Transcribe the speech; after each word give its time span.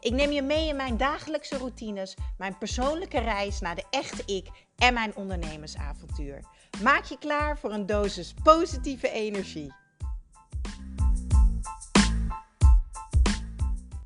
Ik 0.00 0.12
neem 0.12 0.30
je 0.30 0.42
mee 0.42 0.68
in 0.68 0.76
mijn 0.76 0.96
dagelijkse 0.96 1.56
routines, 1.58 2.16
mijn 2.36 2.58
persoonlijke 2.58 3.18
reis 3.18 3.60
naar 3.60 3.74
de 3.74 3.84
echte 3.90 4.34
ik 4.34 4.48
en 4.76 4.94
mijn 4.94 5.16
ondernemersavontuur. 5.16 6.44
Maak 6.82 7.04
je 7.04 7.18
klaar 7.18 7.58
voor 7.58 7.72
een 7.72 7.86
dosis 7.86 8.34
positieve 8.42 9.10
energie. 9.10 9.72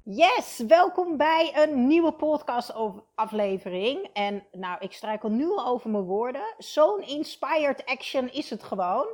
Yes, 0.04 0.62
welkom 0.66 1.16
bij 1.16 1.52
een 1.54 1.86
nieuwe 1.86 2.12
podcast 2.12 2.74
aflevering. 3.14 4.08
En 4.12 4.46
nou, 4.52 4.76
ik 4.80 4.92
struikel 4.92 5.28
nu 5.28 5.50
al 5.50 5.66
over 5.66 5.90
mijn 5.90 6.04
woorden. 6.04 6.54
Zo'n 6.58 7.00
inspired 7.00 7.84
action 7.84 8.32
is 8.32 8.50
het 8.50 8.62
gewoon. 8.62 9.06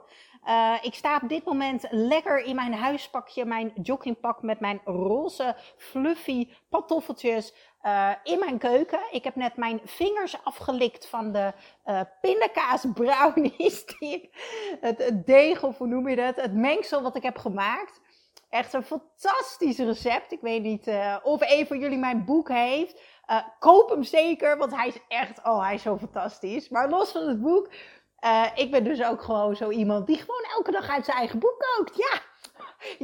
Uh, 0.47 0.75
ik 0.83 0.95
sta 0.95 1.21
op 1.23 1.29
dit 1.29 1.45
moment 1.45 1.87
lekker 1.91 2.43
in 2.45 2.55
mijn 2.55 2.75
huispakje, 2.75 3.45
mijn 3.45 3.73
joggingpak 3.83 4.43
met 4.43 4.61
mijn 4.61 4.81
roze 4.85 5.57
fluffy 5.77 6.49
pantoffeltjes 6.69 7.55
uh, 7.83 8.11
in 8.23 8.39
mijn 8.39 8.59
keuken. 8.59 9.01
Ik 9.11 9.25
heb 9.25 9.37
net 9.37 9.57
mijn 9.57 9.81
vingers 9.85 10.45
afgelikt 10.45 11.07
van 11.07 11.33
de 11.33 11.53
uh, 11.85 12.01
pindakaas 12.21 12.87
brownies. 12.95 13.85
Die, 13.99 14.31
het, 14.81 14.99
het 14.99 15.27
deeg, 15.27 15.61
hoe 15.61 15.87
noem 15.87 16.09
je 16.09 16.17
dat? 16.17 16.37
Het 16.37 16.55
mengsel 16.55 17.03
wat 17.03 17.17
ik 17.17 17.23
heb 17.23 17.39
gemaakt. 17.39 18.01
Echt 18.49 18.73
een 18.73 18.83
fantastisch 18.83 19.79
recept. 19.79 20.33
Ik 20.33 20.41
weet 20.41 20.63
niet 20.63 20.91
of 21.23 21.41
een 21.41 21.67
van 21.67 21.79
jullie 21.79 21.99
mijn 21.99 22.25
boek 22.25 22.49
heeft. 22.49 23.01
Koop 23.59 23.89
hem 23.89 24.03
zeker, 24.03 24.59
want 24.59 24.77
hij 24.77 24.89
is 24.89 24.99
echt, 25.09 25.45
oh, 25.45 25.63
hij 25.63 25.75
is 25.75 25.83
zo 25.83 25.99
fantastisch. 25.99 26.69
Maar 26.69 26.89
los 26.89 27.13
van 27.13 27.29
het 27.29 27.41
boek, 27.41 27.69
uh, 28.25 28.47
ik 28.55 28.71
ben 28.71 28.85
dus 28.85 29.03
ook 29.03 29.23
gewoon 29.23 29.57
zo 29.57 29.71
iemand 29.71 30.07
die 30.07 30.19
gewoon 30.19 30.45
elke 30.57 30.71
dag 30.71 30.89
uit 30.89 31.05
zijn 31.05 31.17
eigen 31.17 31.39
boek 31.39 31.59
kookt. 31.59 31.97
Ja, 31.97 32.21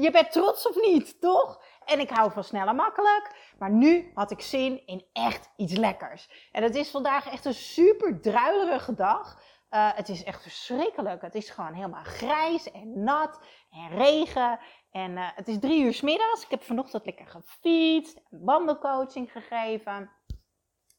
je 0.02 0.10
bent 0.10 0.32
trots 0.32 0.68
of 0.68 0.80
niet, 0.80 1.20
toch? 1.20 1.62
En 1.84 2.00
ik 2.00 2.10
hou 2.10 2.32
van 2.32 2.44
snel 2.44 2.66
en 2.66 2.76
makkelijk. 2.76 3.52
Maar 3.58 3.70
nu 3.70 4.10
had 4.14 4.30
ik 4.30 4.40
zin 4.40 4.86
in 4.86 5.06
echt 5.12 5.50
iets 5.56 5.76
lekkers. 5.76 6.48
En 6.52 6.62
het 6.62 6.74
is 6.74 6.90
vandaag 6.90 7.30
echt 7.30 7.44
een 7.44 7.54
super 7.54 8.20
druilerige 8.20 8.94
dag. 8.94 9.42
Uh, 9.70 9.90
het 9.94 10.08
is 10.08 10.24
echt 10.24 10.42
verschrikkelijk. 10.42 11.22
Het 11.22 11.34
is 11.34 11.50
gewoon 11.50 11.72
helemaal 11.72 12.04
grijs 12.04 12.70
en 12.70 13.02
nat 13.02 13.40
en 13.70 13.88
regen. 13.96 14.58
En 14.90 15.10
uh, 15.10 15.28
het 15.34 15.48
is 15.48 15.58
drie 15.58 15.84
uur 15.84 15.98
middags. 16.02 16.44
Ik 16.44 16.50
heb 16.50 16.62
vanochtend 16.62 17.04
lekker 17.04 17.26
gefietst, 17.26 18.20
wandelcoaching 18.30 19.32
gegeven. 19.32 20.10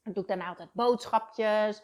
Dan 0.04 0.14
doe 0.14 0.24
ik 0.24 0.30
daarna 0.30 0.48
altijd 0.48 0.70
boodschapjes. 0.74 1.84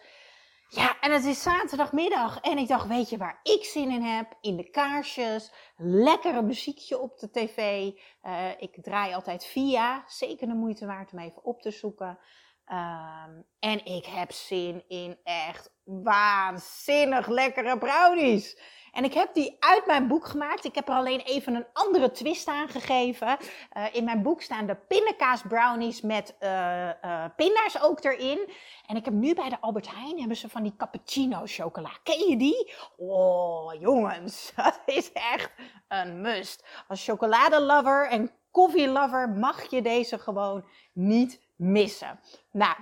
Ja, 0.74 1.00
en 1.00 1.12
het 1.12 1.26
is 1.26 1.42
zaterdagmiddag 1.42 2.40
en 2.40 2.58
ik 2.58 2.68
dacht, 2.68 2.88
weet 2.88 3.10
je 3.10 3.18
waar 3.18 3.40
ik 3.44 3.64
zin 3.64 3.90
in 3.90 4.02
heb? 4.02 4.38
In 4.42 4.58
de 4.58 4.70
kaarsjes, 4.70 5.52
lekkere 5.78 6.42
muziekje 6.42 7.00
op 7.00 7.20
de 7.20 7.30
tv. 7.32 7.90
Uh, 8.24 8.50
ik 8.58 8.84
draai 8.84 9.14
altijd 9.14 9.46
via, 9.46 10.04
zeker 10.08 10.48
de 10.48 10.54
moeite 10.54 10.86
waard 10.86 11.12
om 11.12 11.20
even 11.20 11.44
op 11.44 11.62
te 11.62 11.72
zoeken. 11.72 12.20
Um, 12.66 13.46
en 13.60 13.86
ik 13.86 14.06
heb 14.06 14.32
zin 14.32 14.84
in 14.88 15.18
echt 15.24 15.74
waanzinnig 15.84 17.28
lekkere 17.28 17.78
brownies. 17.78 18.58
En 18.92 19.04
ik 19.04 19.14
heb 19.14 19.34
die 19.34 19.56
uit 19.60 19.86
mijn 19.86 20.08
boek 20.08 20.26
gemaakt. 20.26 20.66
Ik 20.66 20.76
heb 20.76 20.88
er 20.88 20.96
alleen 20.96 21.20
even 21.20 21.56
een 21.56 21.66
andere 21.74 22.12
twist 22.12 22.48
aan 22.48 22.70
gegeven. 22.70 23.38
Uh, 23.78 23.84
in 23.92 24.04
mijn 24.04 24.22
boek 24.22 24.42
staan 24.42 24.66
de 24.66 24.76
pindakaas 24.76 25.42
brownies 25.42 26.02
met 26.02 26.36
uh, 26.40 26.90
pinda's 27.36 27.82
ook 27.82 28.04
erin. 28.04 28.50
En 28.88 28.96
ik 28.96 29.06
heb 29.06 29.14
nu 29.14 29.34
bij 29.34 29.50
de 29.50 29.62
Albert 29.62 29.92
Heijn 29.96 30.20
hebben 30.20 30.38
ze 30.38 30.50
van 30.50 30.64
die 30.64 30.76
cappuccino 30.78 31.42
chocola. 31.46 31.90
Ken 32.04 32.30
je 32.30 32.38
die? 32.38 32.74
Oh, 32.98 33.74
jongens, 33.80 34.52
dat 34.56 34.82
is 34.86 35.12
echt 35.12 35.52
een 35.88 36.22
must. 36.22 36.66
Als 36.88 37.06
chocoladelover 37.06 38.10
en 38.10 38.32
koffielover 38.52 39.30
mag 39.30 39.70
je 39.70 39.82
deze 39.82 40.20
gewoon 40.20 40.66
niet 40.94 41.42
missen. 41.56 42.20
Nou, 42.52 42.76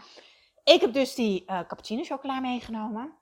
ik 0.63 0.81
heb 0.81 0.93
dus 0.93 1.15
die 1.15 1.45
cappuccino 1.45 2.03
chocola 2.03 2.39
meegenomen. 2.39 3.18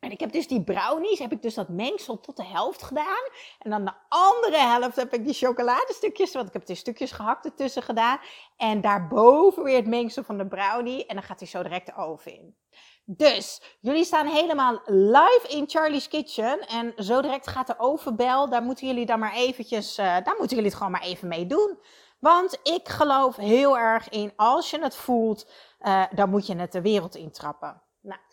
En 0.00 0.10
ik 0.10 0.20
heb 0.20 0.32
dus 0.32 0.48
die 0.48 0.64
brownies, 0.64 1.18
heb 1.18 1.32
ik 1.32 1.42
dus 1.42 1.54
dat 1.54 1.68
mengsel 1.68 2.20
tot 2.20 2.36
de 2.36 2.44
helft 2.44 2.82
gedaan. 2.82 3.28
En 3.58 3.70
dan 3.70 3.84
de 3.84 3.92
andere 4.08 4.58
helft 4.58 4.96
heb 4.96 5.14
ik 5.14 5.24
die 5.24 5.34
chocoladestukjes, 5.34 6.32
want 6.32 6.46
ik 6.46 6.52
heb 6.52 6.66
die 6.66 6.76
stukjes 6.76 7.12
gehakt 7.12 7.44
ertussen 7.44 7.82
gedaan. 7.82 8.18
En 8.56 8.80
daarboven 8.80 9.62
weer 9.62 9.76
het 9.76 9.86
mengsel 9.86 10.22
van 10.24 10.38
de 10.38 10.46
brownie. 10.46 11.06
En 11.06 11.14
dan 11.14 11.24
gaat 11.24 11.38
hij 11.38 11.48
zo 11.48 11.62
direct 11.62 11.86
de 11.86 11.94
oven 11.96 12.32
in. 12.32 12.56
Dus, 13.04 13.62
jullie 13.80 14.04
staan 14.04 14.26
helemaal 14.26 14.80
live 14.84 15.46
in 15.48 15.64
Charlie's 15.68 16.08
Kitchen. 16.08 16.60
En 16.60 16.92
zo 16.96 17.22
direct 17.22 17.46
gaat 17.46 17.66
de 17.66 17.78
ovenbel. 17.78 18.48
Daar 18.48 18.62
moeten 18.62 18.86
jullie 18.86 19.06
dan 19.06 19.18
maar 19.18 19.34
eventjes, 19.34 19.98
uh, 19.98 20.04
daar 20.06 20.36
moeten 20.38 20.56
jullie 20.56 20.64
het 20.64 20.74
gewoon 20.74 20.92
maar 20.92 21.02
even 21.02 21.28
mee 21.28 21.46
doen. 21.46 21.78
Want 22.18 22.58
ik 22.62 22.88
geloof 22.88 23.36
heel 23.36 23.78
erg 23.78 24.08
in, 24.08 24.32
als 24.36 24.70
je 24.70 24.78
het 24.78 24.96
voelt, 24.96 25.50
uh, 25.80 26.04
dan 26.14 26.30
moet 26.30 26.46
je 26.46 26.56
het 26.56 26.72
de 26.72 26.80
wereld 26.80 27.14
intrappen. 27.14 27.82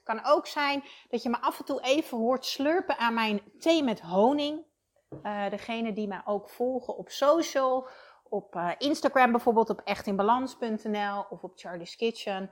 Kan 0.04 0.26
ook 0.26 0.48
zijn 0.48 0.84
dat 1.10 1.24
je 1.24 1.30
me 1.30 1.42
af 1.42 1.60
en 1.60 1.66
toe 1.66 1.82
even 1.82 2.18
hoort 2.18 2.46
slurpen 2.46 2.98
aan 2.98 3.14
mijn 3.14 3.42
thee 3.60 3.84
met 3.84 4.02
honing. 4.02 4.66
Uh, 5.24 5.50
degene 5.50 5.94
die 5.94 6.08
mij 6.08 6.22
ook 6.26 6.50
volgen 6.50 6.98
op 6.98 7.10
social, 7.10 7.88
op 8.24 8.56
uh, 8.56 8.70
Instagram 8.78 9.32
bijvoorbeeld, 9.32 9.70
op 9.70 9.82
echtinbalans.nl 9.82 11.26
of 11.30 11.44
op 11.44 11.52
Charlie's 11.56 11.96
Kitchen. 11.96 12.52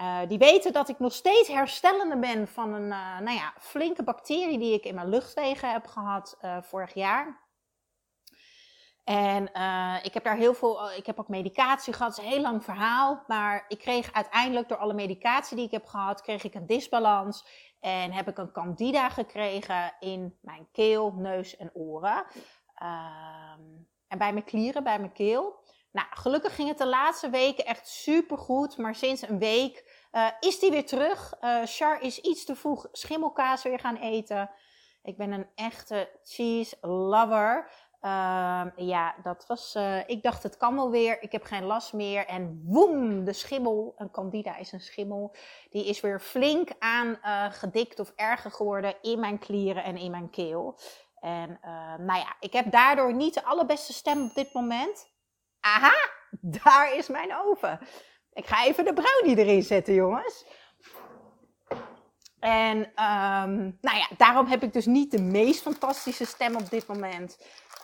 Uh, 0.00 0.18
die 0.28 0.38
weten 0.38 0.72
dat 0.72 0.88
ik 0.88 0.98
nog 0.98 1.12
steeds 1.12 1.48
herstellende 1.48 2.18
ben 2.18 2.48
van 2.48 2.72
een 2.72 2.88
nou 2.88 3.30
ja, 3.30 3.52
flinke 3.58 4.02
bacterie 4.02 4.58
die 4.58 4.74
ik 4.74 4.84
in 4.84 4.94
mijn 4.94 5.08
luchtwegen 5.08 5.72
heb 5.72 5.86
gehad 5.86 6.38
vorig 6.62 6.94
jaar. 6.94 7.45
En 9.06 9.50
uh, 9.52 9.96
ik 10.02 10.14
heb 10.14 10.24
daar 10.24 10.36
heel 10.36 10.54
veel, 10.54 10.90
ik 10.92 11.06
heb 11.06 11.20
ook 11.20 11.28
medicatie 11.28 11.92
gehad, 11.92 12.16
het 12.16 12.18
is 12.18 12.24
een 12.24 12.36
heel 12.36 12.42
lang 12.42 12.64
verhaal. 12.64 13.22
Maar 13.26 13.64
ik 13.68 13.78
kreeg 13.78 14.12
uiteindelijk 14.12 14.68
door 14.68 14.78
alle 14.78 14.94
medicatie 14.94 15.56
die 15.56 15.64
ik 15.64 15.70
heb 15.70 15.86
gehad, 15.86 16.22
kreeg 16.22 16.44
ik 16.44 16.54
een 16.54 16.66
disbalans. 16.66 17.46
En 17.80 18.12
heb 18.12 18.28
ik 18.28 18.38
een 18.38 18.52
candida 18.52 19.08
gekregen 19.08 19.94
in 20.00 20.38
mijn 20.40 20.68
keel, 20.72 21.12
neus 21.12 21.56
en 21.56 21.70
oren. 21.74 22.16
Um, 22.82 23.88
en 24.08 24.18
bij 24.18 24.32
mijn 24.32 24.44
klieren, 24.44 24.84
bij 24.84 24.98
mijn 24.98 25.12
keel. 25.12 25.64
Nou, 25.92 26.06
gelukkig 26.10 26.54
ging 26.54 26.68
het 26.68 26.78
de 26.78 26.86
laatste 26.86 27.30
weken 27.30 27.64
echt 27.64 27.88
super 27.88 28.38
goed. 28.38 28.76
Maar 28.76 28.94
sinds 28.94 29.28
een 29.28 29.38
week 29.38 30.06
uh, 30.12 30.26
is 30.40 30.58
die 30.58 30.70
weer 30.70 30.86
terug. 30.86 31.34
Char 31.64 32.00
is 32.00 32.20
iets 32.20 32.44
te 32.44 32.56
vroeg 32.56 32.88
schimmelkaas 32.92 33.62
weer 33.62 33.78
gaan 33.78 33.96
eten. 33.96 34.50
Ik 35.02 35.16
ben 35.16 35.32
een 35.32 35.48
echte 35.54 36.18
cheese 36.24 36.76
lover. 36.80 37.70
Uh, 38.02 38.62
ja, 38.76 39.14
dat 39.22 39.44
was. 39.46 39.74
Uh, 39.76 40.08
ik 40.08 40.22
dacht, 40.22 40.42
het 40.42 40.56
kan 40.56 40.74
wel 40.74 40.90
weer. 40.90 41.22
Ik 41.22 41.32
heb 41.32 41.44
geen 41.44 41.64
last 41.64 41.92
meer. 41.92 42.26
En 42.26 42.62
woem, 42.64 43.24
de 43.24 43.32
schimmel. 43.32 43.94
Een 43.96 44.10
candida 44.10 44.56
is 44.56 44.72
een 44.72 44.80
schimmel. 44.80 45.34
Die 45.70 45.86
is 45.86 46.00
weer 46.00 46.20
flink 46.20 46.70
aan 46.78 47.18
uh, 47.24 47.44
gedikt 47.50 48.00
of 48.00 48.12
erger 48.16 48.50
geworden 48.50 48.94
in 49.02 49.20
mijn 49.20 49.38
klieren 49.38 49.84
en 49.84 49.96
in 49.96 50.10
mijn 50.10 50.30
keel. 50.30 50.78
En 51.20 51.58
nou 51.98 52.18
ja, 52.18 52.36
ik 52.40 52.52
heb 52.52 52.70
daardoor 52.70 53.14
niet 53.14 53.34
de 53.34 53.44
allerbeste 53.44 53.92
stem 53.92 54.22
op 54.22 54.34
dit 54.34 54.52
moment. 54.52 55.10
Aha, 55.60 55.94
daar 56.40 56.94
is 56.94 57.08
mijn 57.08 57.36
oven. 57.36 57.78
Ik 58.32 58.46
ga 58.46 58.64
even 58.64 58.84
de 58.84 58.92
brownie 58.92 59.38
erin 59.38 59.62
zetten, 59.62 59.94
jongens. 59.94 60.46
En 62.38 62.78
um, 62.78 63.78
nou 63.80 63.96
ja, 63.96 64.08
daarom 64.16 64.46
heb 64.46 64.62
ik 64.62 64.72
dus 64.72 64.86
niet 64.86 65.10
de 65.10 65.22
meest 65.22 65.62
fantastische 65.62 66.24
stem 66.24 66.56
op 66.56 66.70
dit 66.70 66.86
moment. 66.86 67.38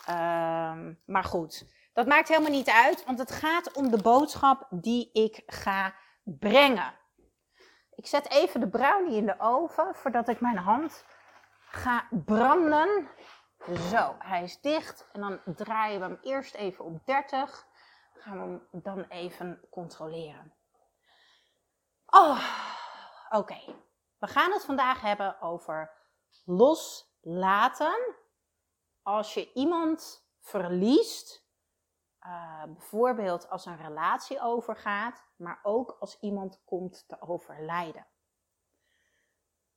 Um, 0.09 1.01
maar 1.07 1.25
goed, 1.25 1.67
dat 1.93 2.07
maakt 2.07 2.29
helemaal 2.29 2.51
niet 2.51 2.71
uit, 2.71 3.05
want 3.05 3.19
het 3.19 3.31
gaat 3.33 3.73
om 3.73 3.91
de 3.91 4.03
boodschap 4.03 4.67
die 4.71 5.11
ik 5.13 5.43
ga 5.47 5.95
brengen. 6.23 6.95
Ik 7.95 8.07
zet 8.07 8.31
even 8.31 8.61
de 8.61 8.69
brownie 8.69 9.17
in 9.17 9.27
de 9.27 9.41
oven 9.41 9.95
voordat 9.95 10.29
ik 10.29 10.41
mijn 10.41 10.57
hand 10.57 11.05
ga 11.67 12.09
branden. 12.11 13.09
Zo, 13.91 14.15
hij 14.19 14.43
is 14.43 14.61
dicht 14.61 15.09
en 15.13 15.21
dan 15.21 15.41
draaien 15.57 16.01
we 16.01 16.07
hem 16.07 16.19
eerst 16.23 16.55
even 16.55 16.85
op 16.85 17.07
30. 17.07 17.67
Gaan 18.15 18.35
we 18.35 18.61
hem 18.71 18.83
dan 18.83 19.05
even 19.09 19.61
controleren. 19.71 20.55
Oh, 22.07 22.45
oké. 23.31 23.61
We 24.19 24.27
gaan 24.27 24.53
het 24.53 24.65
vandaag 24.65 25.01
hebben 25.01 25.41
over 25.41 25.91
loslaten 26.45 28.17
als 29.03 29.35
je 29.35 29.53
iemand 29.53 30.27
verliest, 30.41 31.51
uh, 32.27 32.63
bijvoorbeeld 32.65 33.49
als 33.51 33.67
een 33.67 33.77
relatie 33.77 34.41
overgaat, 34.41 35.25
maar 35.37 35.61
ook 35.63 35.97
als 36.01 36.21
iemand 36.21 36.63
komt 36.65 37.05
te 37.09 37.21
overlijden. 37.21 38.07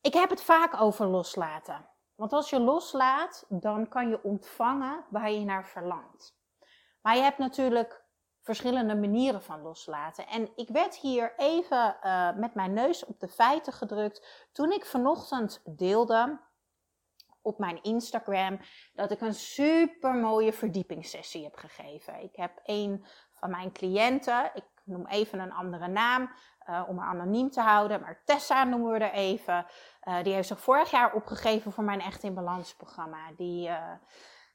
ik 0.02 0.14
heb 0.14 0.30
het 0.30 0.44
vaak 0.44 0.82
over 0.82 1.08
loslaten. 1.08 1.90
Want 2.16 2.34
als 2.34 2.50
je 2.50 2.60
loslaat, 2.60 3.46
dan 3.50 3.88
kan 3.88 4.10
je 4.10 4.24
ontvangen 4.24 5.06
waar 5.10 5.32
je 5.32 5.46
naar 5.46 5.68
verlangt. 5.68 6.38
Maar 7.02 7.16
je 7.16 7.22
hebt 7.22 7.38
natuurlijk 7.38 8.06
verschillende 8.42 8.96
manieren 8.96 9.42
van 9.42 9.62
loslaten. 9.62 10.28
En 10.28 10.50
ik 10.56 10.70
werd 10.70 10.96
hier 10.96 11.34
even 11.38 11.98
uh, 12.04 12.36
met 12.36 12.54
mijn 12.54 12.74
neus 12.74 13.06
op 13.06 13.20
de 13.20 13.28
feiten 13.28 13.74
gedrukt 13.74 14.48
toen 14.52 14.72
ik 14.72 14.86
vanochtend 14.86 15.62
deelde 15.78 16.40
op 17.46 17.60
mijn 17.60 17.84
Instagram 17.84 18.60
dat 18.94 19.12
ik 19.12 19.22
een 19.22 19.34
super 19.34 20.14
mooie 20.14 20.54
verdiepingssessie 20.54 21.44
heb 21.44 21.56
gegeven. 21.56 22.24
Ik 22.24 22.36
heb 22.36 22.52
een 22.64 23.06
van 23.34 23.50
mijn 23.50 23.72
cliënten, 23.72 24.52
ik 24.54 24.64
noem 24.84 25.08
even 25.08 25.40
een 25.40 25.54
andere 25.54 25.88
naam 25.88 26.32
uh, 26.70 26.84
om 26.88 26.98
haar 26.98 27.10
anoniem 27.10 27.50
te 27.50 27.62
houden, 27.62 28.02
maar 28.02 28.22
Tessa 28.26 28.64
noemen 28.64 28.92
we 28.92 29.00
er 29.00 29.14
even. 29.14 29.66
Uh, 30.04 30.24
die 30.24 30.34
heeft 30.34 30.48
zich 30.48 30.60
vorig 30.60 30.92
jaar 30.92 31.14
opgegeven 31.14 31.72
voor 31.72 31.84
mijn 31.84 32.02
Echt 32.02 32.24
in 32.24 32.34
Balans 32.34 32.76
programma. 32.76 33.32
Die, 33.38 33.68
uh, 33.68 33.92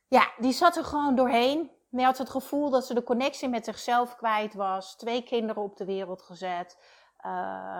ja, 0.09 0.31
die 0.39 0.53
zat 0.53 0.77
er 0.77 0.85
gewoon 0.85 1.15
doorheen. 1.15 1.71
Die 1.91 2.05
had 2.05 2.19
het 2.19 2.31
gevoel 2.31 2.71
dat 2.71 2.87
ze 2.87 2.95
de 2.95 3.03
connectie 3.03 3.49
met 3.49 3.65
zichzelf 3.65 4.17
kwijt 4.17 4.55
was. 4.55 4.97
Twee 4.97 5.23
kinderen 5.23 5.63
op 5.63 5.77
de 5.77 5.85
wereld 5.85 6.23
gezet. 6.23 6.79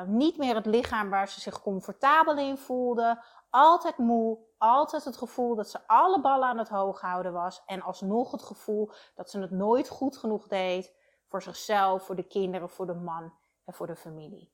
niet 0.07 0.37
meer 0.37 0.55
het 0.55 0.67
lichaam 0.67 1.11
waar 1.11 1.29
ze 1.29 1.41
zich 1.41 1.63
comfortabel 1.63 2.39
in 2.39 2.57
voelde. 2.57 3.23
Altijd 3.51 3.99
moe. 3.99 4.39
Altijd 4.59 5.05
het 5.05 5.17
gevoel 5.17 5.55
dat 5.55 5.71
ze 5.71 5.87
alle 5.87 6.21
ballen 6.21 6.49
aan 6.49 6.59
het 6.59 6.69
hoog 6.69 7.01
houden 7.01 7.33
was. 7.33 7.63
En 7.67 7.83
alsnog 7.83 8.31
het 8.31 8.43
gevoel 8.43 8.93
dat 9.15 9.31
ze 9.31 9.41
het 9.41 9.51
nooit 9.51 9.89
goed 9.89 10.17
genoeg 10.17 10.47
deed. 10.47 10.95
Voor 11.29 11.43
zichzelf, 11.43 12.03
voor 12.03 12.17
de 12.17 12.27
kinderen, 12.27 12.71
voor 12.71 12.87
de 12.87 12.95
man 12.95 13.33
en 13.65 13.75
voor 13.75 13.87
de 13.87 13.97
familie. 13.97 14.53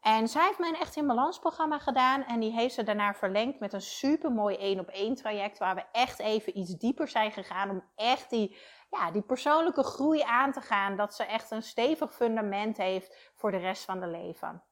En 0.00 0.28
zij 0.28 0.46
heeft 0.46 0.58
mijn 0.58 0.76
Echt 0.76 0.96
in 0.96 1.06
Balans 1.06 1.38
programma 1.38 1.78
gedaan. 1.78 2.24
En 2.24 2.40
die 2.40 2.52
heeft 2.52 2.74
ze 2.74 2.82
daarna 2.82 3.14
verlengd 3.14 3.60
met 3.60 3.72
een 3.72 3.80
super 3.80 4.32
mooi 4.32 4.56
één 4.56 4.80
op 4.80 4.88
één 4.88 5.14
traject. 5.14 5.58
Waar 5.58 5.74
we 5.74 5.84
echt 5.92 6.18
even 6.18 6.58
iets 6.58 6.76
dieper 6.76 7.08
zijn 7.08 7.32
gegaan. 7.32 7.70
Om 7.70 7.84
echt 7.94 8.30
die, 8.30 8.56
ja, 8.90 9.10
die 9.10 9.22
persoonlijke 9.22 9.82
groei 9.82 10.22
aan 10.22 10.52
te 10.52 10.60
gaan. 10.60 10.96
Dat 10.96 11.14
ze 11.14 11.24
echt 11.24 11.50
een 11.50 11.62
stevig 11.62 12.14
fundament 12.14 12.76
heeft 12.76 13.30
voor 13.34 13.50
de 13.50 13.56
rest 13.56 13.84
van 13.84 14.00
de 14.00 14.06
leven. 14.06 14.62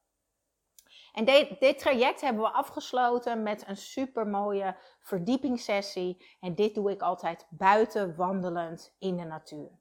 En 1.19 1.25
dit, 1.25 1.59
dit 1.59 1.79
traject 1.79 2.21
hebben 2.21 2.43
we 2.43 2.49
afgesloten 2.49 3.43
met 3.43 3.67
een 3.67 3.77
super 3.77 4.27
mooie 4.27 4.75
verdiepingssessie. 4.99 6.37
En 6.39 6.55
dit 6.55 6.75
doe 6.75 6.91
ik 6.91 7.01
altijd 7.01 7.47
buiten 7.49 8.15
wandelend 8.15 8.95
in 8.99 9.17
de 9.17 9.23
natuur. 9.23 9.79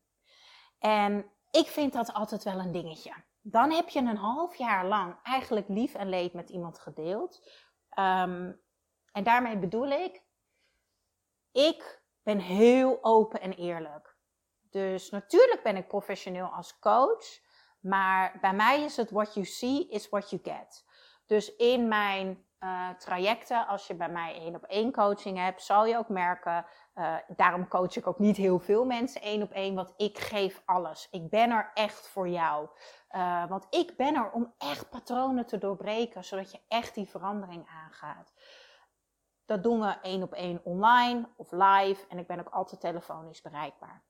En 0.78 1.30
ik 1.50 1.66
vind 1.66 1.92
dat 1.92 2.12
altijd 2.12 2.44
wel 2.44 2.58
een 2.58 2.72
dingetje. 2.72 3.14
Dan 3.40 3.70
heb 3.70 3.88
je 3.88 3.98
een 3.98 4.16
half 4.16 4.54
jaar 4.54 4.86
lang 4.86 5.16
eigenlijk 5.22 5.68
lief 5.68 5.94
en 5.94 6.08
leed 6.08 6.32
met 6.32 6.50
iemand 6.50 6.78
gedeeld. 6.78 7.50
Um, 7.98 8.60
en 9.12 9.24
daarmee 9.24 9.58
bedoel 9.58 9.88
ik, 9.90 10.22
ik 11.52 12.02
ben 12.22 12.38
heel 12.38 12.98
open 13.04 13.40
en 13.40 13.52
eerlijk. 13.52 14.16
Dus 14.70 15.10
natuurlijk 15.10 15.62
ben 15.62 15.76
ik 15.76 15.88
professioneel 15.88 16.46
als 16.46 16.78
coach, 16.78 17.40
maar 17.80 18.38
bij 18.40 18.54
mij 18.54 18.84
is 18.84 18.96
het 18.96 19.10
what 19.10 19.34
you 19.34 19.46
see 19.46 19.88
is 19.88 20.08
what 20.08 20.30
you 20.30 20.42
get. 20.42 20.86
Dus 21.28 21.56
in 21.56 21.88
mijn 21.88 22.46
uh, 22.60 22.90
trajecten, 22.90 23.66
als 23.66 23.86
je 23.86 23.94
bij 23.94 24.08
mij 24.08 24.34
één 24.34 24.54
op 24.54 24.64
één 24.64 24.92
coaching 24.92 25.38
hebt, 25.38 25.62
zal 25.62 25.86
je 25.86 25.96
ook 25.96 26.08
merken. 26.08 26.66
Uh, 26.94 27.16
daarom 27.36 27.68
coach 27.68 27.96
ik 27.96 28.06
ook 28.06 28.18
niet 28.18 28.36
heel 28.36 28.58
veel 28.58 28.84
mensen 28.84 29.20
één 29.20 29.42
op 29.42 29.52
één, 29.52 29.74
want 29.74 29.92
ik 29.96 30.18
geef 30.18 30.62
alles. 30.64 31.08
Ik 31.10 31.30
ben 31.30 31.50
er 31.50 31.70
echt 31.74 32.08
voor 32.08 32.28
jou. 32.28 32.68
Uh, 33.10 33.48
want 33.48 33.66
ik 33.70 33.96
ben 33.96 34.14
er 34.14 34.30
om 34.30 34.54
echt 34.58 34.90
patronen 34.90 35.46
te 35.46 35.58
doorbreken, 35.58 36.24
zodat 36.24 36.50
je 36.52 36.60
echt 36.68 36.94
die 36.94 37.08
verandering 37.08 37.68
aangaat. 37.68 38.32
Dat 39.44 39.62
doen 39.62 39.80
we 39.80 39.96
één 40.02 40.22
op 40.22 40.32
één 40.32 40.64
online 40.64 41.28
of 41.36 41.52
live 41.52 42.06
en 42.08 42.18
ik 42.18 42.26
ben 42.26 42.40
ook 42.40 42.52
altijd 42.52 42.80
telefonisch 42.80 43.42
bereikbaar. 43.42 44.04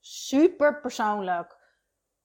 Super 0.00 0.80
persoonlijk, 0.80 1.56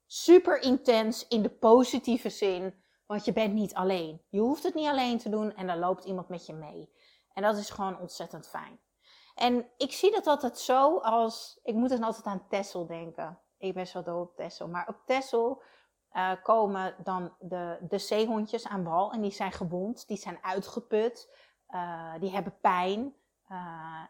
super 0.05 0.61
intens 0.61 1.27
in 1.27 1.41
de 1.41 1.49
positieve 1.49 2.29
zin. 2.29 2.83
Want 3.07 3.25
je 3.25 3.33
bent 3.33 3.53
niet 3.53 3.73
alleen. 3.73 4.21
Je 4.29 4.39
hoeft 4.39 4.63
het 4.63 4.73
niet 4.73 4.87
alleen 4.87 5.17
te 5.17 5.29
doen 5.29 5.55
en 5.55 5.67
dan 5.67 5.79
loopt 5.79 6.05
iemand 6.05 6.27
met 6.27 6.45
je 6.45 6.53
mee. 6.53 6.93
En 7.33 7.43
dat 7.43 7.57
is 7.57 7.69
gewoon 7.69 7.99
ontzettend 7.99 8.47
fijn. 8.47 8.79
En 9.35 9.69
ik 9.77 9.91
zie 9.91 10.11
dat 10.11 10.27
altijd 10.27 10.57
zo 10.57 10.97
als, 10.97 11.59
ik 11.63 11.75
moet 11.75 11.89
dan 11.89 12.03
altijd 12.03 12.25
aan 12.25 12.47
Tessel 12.49 12.85
denken. 12.87 13.39
Ik 13.57 13.73
ben 13.73 13.87
zo 13.87 14.03
dol 14.03 14.21
op 14.21 14.35
Tessel. 14.35 14.67
Maar 14.67 14.87
op 14.87 15.01
Tessel 15.05 15.61
uh, 16.13 16.31
komen 16.43 16.95
dan 17.03 17.33
de, 17.39 17.77
de 17.81 17.97
zeehondjes 17.97 18.67
aan 18.67 18.83
wal 18.83 19.11
en 19.11 19.21
die 19.21 19.31
zijn 19.31 19.51
gewond, 19.51 20.07
die 20.07 20.17
zijn 20.17 20.37
uitgeput, 20.41 21.33
uh, 21.69 22.13
die 22.19 22.31
hebben 22.31 22.59
pijn. 22.61 23.15
Uh, 23.51 23.57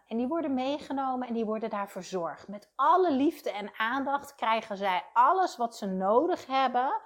en 0.07 0.17
die 0.17 0.27
worden 0.27 0.53
meegenomen 0.53 1.27
en 1.27 1.33
die 1.33 1.45
worden 1.45 1.69
daar 1.69 1.89
verzorgd. 1.89 2.47
Met 2.47 2.71
alle 2.75 3.11
liefde 3.11 3.51
en 3.51 3.71
aandacht 3.77 4.35
krijgen 4.35 4.77
zij 4.77 5.05
alles 5.13 5.57
wat 5.57 5.75
ze 5.75 5.85
nodig 5.85 6.45
hebben 6.45 7.01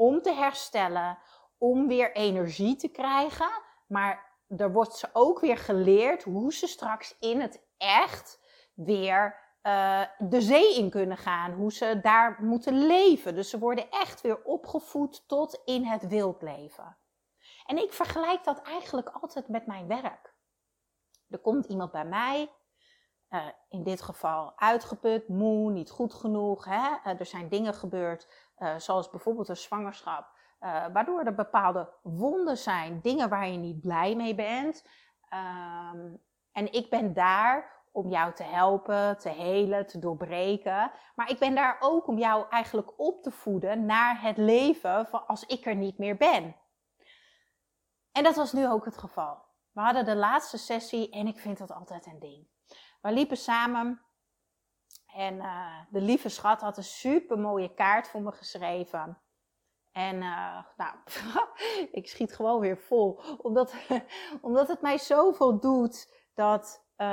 om 0.00 0.22
te 0.22 0.32
herstellen, 0.32 1.18
om 1.58 1.88
weer 1.88 2.12
energie 2.12 2.76
te 2.76 2.88
krijgen. 2.88 3.50
Maar 3.86 4.38
er 4.48 4.72
wordt 4.72 4.94
ze 4.94 5.08
ook 5.12 5.40
weer 5.40 5.56
geleerd 5.58 6.22
hoe 6.22 6.52
ze 6.52 6.66
straks 6.66 7.16
in 7.18 7.40
het 7.40 7.66
echt 7.76 8.40
weer 8.74 9.38
uh, 9.62 10.02
de 10.18 10.40
zee 10.40 10.76
in 10.76 10.90
kunnen 10.90 11.16
gaan. 11.16 11.52
Hoe 11.52 11.72
ze 11.72 12.00
daar 12.02 12.36
moeten 12.42 12.86
leven. 12.86 13.34
Dus 13.34 13.50
ze 13.50 13.58
worden 13.58 13.90
echt 13.90 14.20
weer 14.20 14.42
opgevoed 14.42 15.28
tot 15.28 15.60
in 15.64 15.84
het 15.84 16.06
wildleven. 16.06 16.96
En 17.66 17.76
ik 17.76 17.92
vergelijk 17.92 18.44
dat 18.44 18.62
eigenlijk 18.62 19.08
altijd 19.08 19.48
met 19.48 19.66
mijn 19.66 19.86
werk. 19.86 20.34
Er 21.28 21.38
komt 21.38 21.66
iemand 21.66 21.90
bij 21.90 22.04
mij, 22.04 22.50
uh, 23.30 23.46
in 23.68 23.82
dit 23.82 24.02
geval 24.02 24.52
uitgeput, 24.56 25.28
moe, 25.28 25.70
niet 25.70 25.90
goed 25.90 26.14
genoeg. 26.14 26.64
Hè? 26.64 26.88
Uh, 26.90 27.20
er 27.20 27.26
zijn 27.26 27.48
dingen 27.48 27.74
gebeurd 27.74 28.49
uh, 28.60 28.74
zoals 28.76 29.10
bijvoorbeeld 29.10 29.48
een 29.48 29.56
zwangerschap, 29.56 30.26
uh, 30.60 30.84
waardoor 30.92 31.20
er 31.20 31.34
bepaalde 31.34 31.92
wonden 32.02 32.58
zijn, 32.58 33.00
dingen 33.02 33.28
waar 33.28 33.48
je 33.48 33.58
niet 33.58 33.80
blij 33.80 34.16
mee 34.16 34.34
bent. 34.34 34.86
Um, 35.94 36.22
en 36.52 36.72
ik 36.72 36.90
ben 36.90 37.12
daar 37.12 37.78
om 37.92 38.10
jou 38.10 38.34
te 38.34 38.42
helpen, 38.42 39.18
te 39.18 39.28
helen, 39.28 39.86
te 39.86 39.98
doorbreken. 39.98 40.90
Maar 41.14 41.30
ik 41.30 41.38
ben 41.38 41.54
daar 41.54 41.76
ook 41.80 42.06
om 42.06 42.18
jou 42.18 42.46
eigenlijk 42.50 42.98
op 43.00 43.22
te 43.22 43.30
voeden 43.30 43.86
naar 43.86 44.22
het 44.22 44.36
leven 44.36 45.06
van 45.06 45.26
als 45.26 45.46
ik 45.46 45.66
er 45.66 45.74
niet 45.74 45.98
meer 45.98 46.16
ben. 46.16 46.56
En 48.12 48.22
dat 48.22 48.36
was 48.36 48.52
nu 48.52 48.68
ook 48.68 48.84
het 48.84 48.98
geval. 48.98 49.38
We 49.72 49.80
hadden 49.80 50.04
de 50.04 50.16
laatste 50.16 50.58
sessie 50.58 51.10
en 51.10 51.26
ik 51.26 51.38
vind 51.38 51.58
dat 51.58 51.72
altijd 51.72 52.06
een 52.06 52.18
ding. 52.18 52.48
We 53.00 53.12
liepen 53.12 53.36
samen 53.36 54.00
en 55.14 55.34
uh, 55.34 55.76
de 55.90 56.00
lieve 56.00 56.28
schat 56.28 56.60
had 56.60 56.76
een 56.76 56.84
super 56.84 57.38
mooie 57.38 57.74
kaart 57.74 58.08
voor 58.08 58.22
me 58.22 58.32
geschreven. 58.32 59.18
En 59.92 60.16
uh, 60.16 60.58
nou, 60.76 60.96
ik 61.98 62.08
schiet 62.08 62.34
gewoon 62.34 62.60
weer 62.60 62.78
vol. 62.78 63.20
Omdat, 63.38 63.74
omdat 64.40 64.68
het 64.68 64.80
mij 64.80 64.98
zoveel 64.98 65.60
doet 65.60 66.14
dat, 66.34 66.84
uh, 66.96 67.06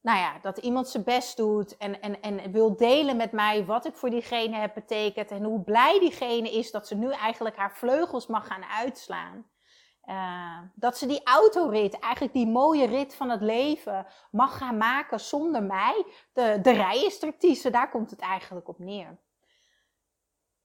nou 0.00 0.18
ja, 0.18 0.38
dat 0.42 0.58
iemand 0.58 0.88
zijn 0.88 1.04
best 1.04 1.36
doet 1.36 1.76
en, 1.76 2.00
en, 2.00 2.20
en 2.20 2.52
wil 2.52 2.76
delen 2.76 3.16
met 3.16 3.32
mij 3.32 3.64
wat 3.64 3.86
ik 3.86 3.96
voor 3.96 4.10
diegene 4.10 4.56
heb 4.56 4.74
betekend. 4.74 5.30
En 5.30 5.44
hoe 5.44 5.62
blij 5.62 5.98
diegene 5.98 6.50
is 6.50 6.70
dat 6.70 6.86
ze 6.86 6.94
nu 6.94 7.12
eigenlijk 7.12 7.56
haar 7.56 7.76
vleugels 7.76 8.26
mag 8.26 8.46
gaan 8.46 8.64
uitslaan. 8.64 9.49
Uh, 10.10 10.58
dat 10.74 10.98
ze 10.98 11.06
die 11.06 11.24
autorit, 11.24 11.98
eigenlijk 11.98 12.34
die 12.34 12.46
mooie 12.46 12.86
rit 12.86 13.14
van 13.14 13.30
het 13.30 13.40
leven, 13.40 14.06
mag 14.30 14.58
gaan 14.58 14.76
maken 14.76 15.20
zonder 15.20 15.62
mij. 15.62 16.06
De, 16.32 16.58
de 16.62 16.70
rijinstructrice, 16.70 17.70
daar 17.70 17.90
komt 17.90 18.10
het 18.10 18.20
eigenlijk 18.20 18.68
op 18.68 18.78
neer. 18.78 19.18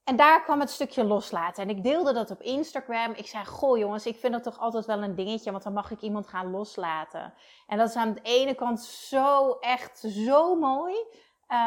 En 0.04 0.16
daar 0.16 0.44
kwam 0.44 0.60
het 0.60 0.70
stukje 0.70 1.04
loslaten. 1.04 1.64
En 1.64 1.70
ik 1.70 1.84
deelde 1.84 2.14
dat 2.14 2.32
op 2.32 2.42
Instagram. 2.42 3.12
Ik 3.12 3.28
zei: 3.28 3.46
Goh, 3.46 3.78
jongens, 3.78 4.06
ik 4.06 4.16
vind 4.16 4.34
dat 4.34 4.44
toch 4.44 4.60
altijd 4.60 4.86
wel 4.86 5.04
een 5.04 5.16
dingetje, 5.16 5.52
want 5.52 5.64
dan 5.64 5.74
mag 5.74 5.92
ik 5.92 6.02
iemand 6.02 6.28
gaan 6.28 6.52
loslaten. 6.52 7.34
En 7.68 7.78
dat 7.78 7.90
is 7.90 7.96
aan 7.96 8.14
de 8.14 8.22
ene 8.22 8.56
kant 8.56 8.84
zo 8.84 9.52
echt 9.52 10.00
zo 10.00 10.56
mooi. 10.56 10.96
Uh, 11.48 11.58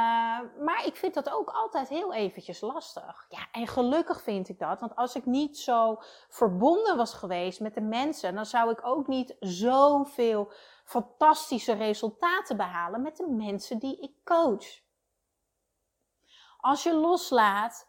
maar 0.65 0.83
ik 0.85 0.97
vind 0.97 1.15
dat 1.15 1.31
ook 1.31 1.51
altijd 1.51 1.89
heel 1.89 2.13
eventjes 2.13 2.61
lastig. 2.61 3.27
Ja, 3.29 3.47
en 3.53 3.67
gelukkig 3.67 4.23
vind 4.23 4.49
ik 4.49 4.59
dat. 4.59 4.81
Want 4.81 4.97
als 4.97 5.15
ik 5.15 5.27
niet 5.27 5.59
zo 5.59 5.97
verbonden 6.29 6.97
was 6.97 7.15
geweest 7.15 7.61
met 7.61 7.75
de 7.75 7.81
mensen, 7.81 8.35
dan 8.35 8.47
zou 8.47 8.71
ik 8.71 8.87
ook 8.87 9.07
niet 9.07 9.37
zoveel 9.41 10.53
fantastische 10.85 11.73
resultaten 11.73 12.57
behalen 12.57 13.03
met 13.03 13.17
de 13.17 13.27
mensen 13.27 13.79
die 13.79 14.01
ik 14.01 14.13
coach. 14.25 14.81
Als 16.61 16.83
je 16.83 16.95
loslaat, 16.95 17.89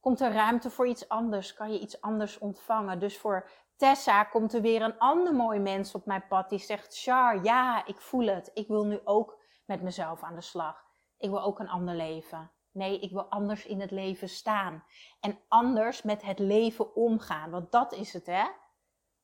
komt 0.00 0.20
er 0.20 0.32
ruimte 0.32 0.70
voor 0.70 0.86
iets 0.86 1.08
anders, 1.08 1.54
kan 1.54 1.72
je 1.72 1.78
iets 1.78 2.00
anders 2.00 2.38
ontvangen. 2.38 2.98
Dus 2.98 3.18
voor 3.18 3.50
Tessa 3.76 4.24
komt 4.24 4.52
er 4.52 4.60
weer 4.60 4.82
een 4.82 4.98
ander 4.98 5.34
mooi 5.34 5.58
mens 5.58 5.94
op 5.94 6.06
mijn 6.06 6.26
pad 6.28 6.48
die 6.48 6.58
zegt: 6.58 6.98
Char, 6.98 7.44
ja, 7.44 7.86
ik 7.86 8.00
voel 8.00 8.26
het. 8.26 8.50
Ik 8.54 8.68
wil 8.68 8.84
nu 8.84 9.00
ook 9.04 9.38
met 9.64 9.82
mezelf 9.82 10.22
aan 10.22 10.34
de 10.34 10.40
slag. 10.40 10.90
Ik 11.22 11.30
wil 11.30 11.42
ook 11.42 11.58
een 11.58 11.68
ander 11.68 11.94
leven. 11.94 12.50
Nee, 12.72 13.00
ik 13.00 13.10
wil 13.10 13.24
anders 13.24 13.66
in 13.66 13.80
het 13.80 13.90
leven 13.90 14.28
staan. 14.28 14.84
En 15.20 15.38
anders 15.48 16.02
met 16.02 16.22
het 16.22 16.38
leven 16.38 16.94
omgaan. 16.94 17.50
Want 17.50 17.72
dat 17.72 17.92
is 17.92 18.12
het, 18.12 18.26
hè? 18.26 18.44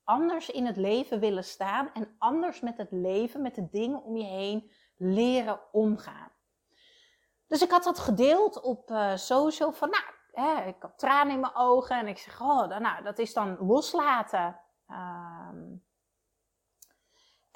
anders 0.08 0.50
in 0.50 0.66
het 0.66 0.76
leven 0.76 1.20
willen 1.20 1.44
staan 1.44 1.90
en 1.92 2.14
anders 2.18 2.60
met 2.60 2.76
het 2.76 2.90
leven, 2.90 3.42
met 3.42 3.54
de 3.54 3.68
dingen 3.70 4.02
om 4.02 4.16
je 4.16 4.24
heen 4.24 4.70
leren 4.96 5.60
omgaan. 5.72 6.30
Dus 7.46 7.62
ik 7.62 7.70
had 7.70 7.84
dat 7.84 7.98
gedeeld 7.98 8.60
op 8.60 8.90
uh, 8.90 9.16
social 9.16 9.72
van, 9.72 9.90
nou, 9.90 10.04
hè, 10.32 10.66
ik 10.66 10.76
had 10.78 10.98
tranen 10.98 11.32
in 11.32 11.40
mijn 11.40 11.56
ogen 11.56 11.98
en 11.98 12.06
ik 12.06 12.18
zeg, 12.18 12.40
oh, 12.40 12.78
nou, 12.78 13.02
dat 13.02 13.18
is 13.18 13.32
dan 13.32 13.56
loslaten. 13.60 14.60
Um, 14.90 15.84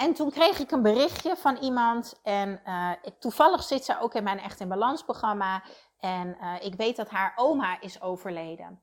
en 0.03 0.15
toen 0.15 0.31
kreeg 0.31 0.59
ik 0.59 0.71
een 0.71 0.83
berichtje 0.83 1.37
van 1.37 1.57
iemand 1.57 2.21
en 2.23 2.61
ik, 3.03 3.21
toevallig 3.21 3.63
zit 3.63 3.85
ze 3.85 4.01
ook 4.01 4.15
in 4.15 4.23
mijn 4.23 4.39
Echt 4.39 4.61
in 4.61 4.69
Balans 4.69 5.05
programma 5.05 5.63
en 5.99 6.37
uh, 6.41 6.55
ik 6.61 6.75
weet 6.75 6.97
dat 6.97 7.11
haar 7.11 7.33
oma 7.37 7.81
is 7.81 8.01
overleden. 8.01 8.83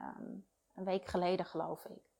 Um, 0.00 0.46
een 0.74 0.84
week 0.84 1.06
geleden 1.06 1.46
geloof 1.46 1.84
ik. 1.84 2.10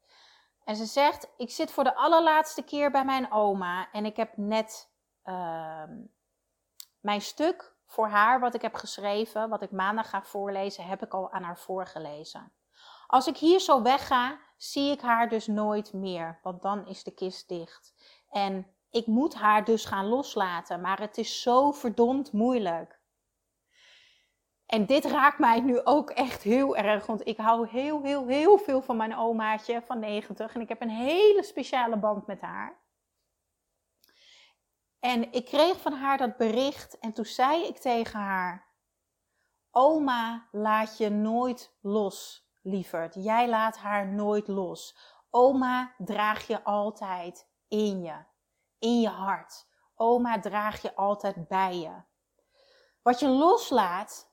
En 0.65 0.77
ze 0.77 0.85
zegt, 0.85 1.29
ik 1.37 1.51
zit 1.51 1.71
voor 1.71 1.85
de 1.85 1.95
allerlaatste 1.95 2.63
keer 2.63 2.91
bij 2.91 3.05
mijn 3.05 3.33
oma 3.33 3.91
en 3.93 4.05
ik 4.05 4.17
heb 4.17 4.37
net 4.37 4.91
uh, 5.25 5.83
mijn 7.01 7.21
stuk 7.21 7.75
voor 7.87 8.09
haar, 8.09 8.41
wat 8.41 8.55
ik 8.55 8.63
heb 8.63 8.75
geschreven, 8.75 9.49
wat 9.49 9.63
ik 9.63 9.71
maandag 9.71 10.09
ga 10.09 10.23
voorlezen, 10.23 10.85
heb 10.85 11.03
ik 11.03 11.15
al 11.15 11.33
aan 11.33 11.43
haar 11.43 11.59
voorgelezen. 11.59 12.53
Als 13.07 13.27
ik 13.27 13.37
hier 13.37 13.61
zo 13.61 13.83
wegga, 13.83 14.39
zie 14.57 14.91
ik 14.91 15.01
haar 15.01 15.29
dus 15.29 15.47
nooit 15.47 15.93
meer, 15.93 16.39
want 16.43 16.63
dan 16.63 16.87
is 16.87 17.05
de 17.05 17.15
kist 17.15 17.49
dicht. 17.49 17.95
En 18.33 18.67
ik 18.91 19.07
moet 19.07 19.35
haar 19.35 19.65
dus 19.65 19.85
gaan 19.85 20.07
loslaten, 20.07 20.81
maar 20.81 21.01
het 21.01 21.19
is 21.19 21.43
zo 21.43 21.73
verdomd 21.73 22.33
moeilijk. 22.33 23.01
En 24.67 24.87
dit 24.87 25.05
raakt 25.05 25.39
mij 25.39 25.61
nu 25.61 25.85
ook 25.85 26.11
echt 26.11 26.43
heel 26.43 26.77
erg, 26.77 27.07
want 27.07 27.27
ik 27.27 27.37
hou 27.37 27.69
heel, 27.69 28.03
heel, 28.03 28.27
heel 28.27 28.59
veel 28.59 28.83
van 28.83 28.97
mijn 28.97 29.17
omaatje 29.17 29.83
van 29.83 29.99
90 29.99 30.55
en 30.55 30.61
ik 30.61 30.69
heb 30.69 30.81
een 30.81 30.91
hele 30.91 31.43
speciale 31.43 31.97
band 31.99 32.27
met 32.27 32.41
haar. 32.41 32.81
En 35.01 35.33
ik 35.33 35.45
kreeg 35.45 35.81
van 35.81 35.93
haar 35.93 36.19
dat 36.19 36.37
bericht 36.37 36.99
en 36.99 37.12
toen 37.12 37.25
zei 37.25 37.65
ik 37.65 37.77
tegen 37.77 38.21
haar: 38.21 38.67
Oma, 39.71 40.49
laat 40.51 40.99
je 40.99 41.11
nooit 41.11 41.77
los, 41.81 42.49
lieverd. 42.62 43.15
Jij 43.15 43.49
laat 43.49 43.77
haar 43.77 44.07
nooit 44.07 44.49
los. 44.49 44.97
Oma 45.31 45.95
draag 45.99 46.47
je 46.47 46.65
altijd 46.65 47.52
in 47.73 48.02
je, 48.02 48.25
in 48.79 49.00
je 49.00 49.09
hart. 49.09 49.67
Oma 49.95 50.41
draag 50.41 50.83
je 50.83 50.97
altijd 50.97 51.49
bij 51.49 51.76
je. 51.76 52.02
Wat 53.02 53.21
je 53.21 53.29
loslaat 53.29 54.33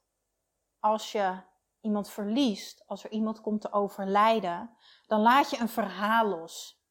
als 0.80 1.12
je 1.12 1.42
iemand 1.82 2.10
verliest, 2.10 2.84
als 2.88 3.04
er 3.04 3.12
iemand 3.12 3.42
komt 3.42 3.62
te 3.62 3.72
overlijden, 3.72 4.76
dan 5.08 5.22
laat 5.22 5.50
je 5.50 5.60
een 5.60 5.70
verhaal 5.70 6.26
los. 6.26 6.84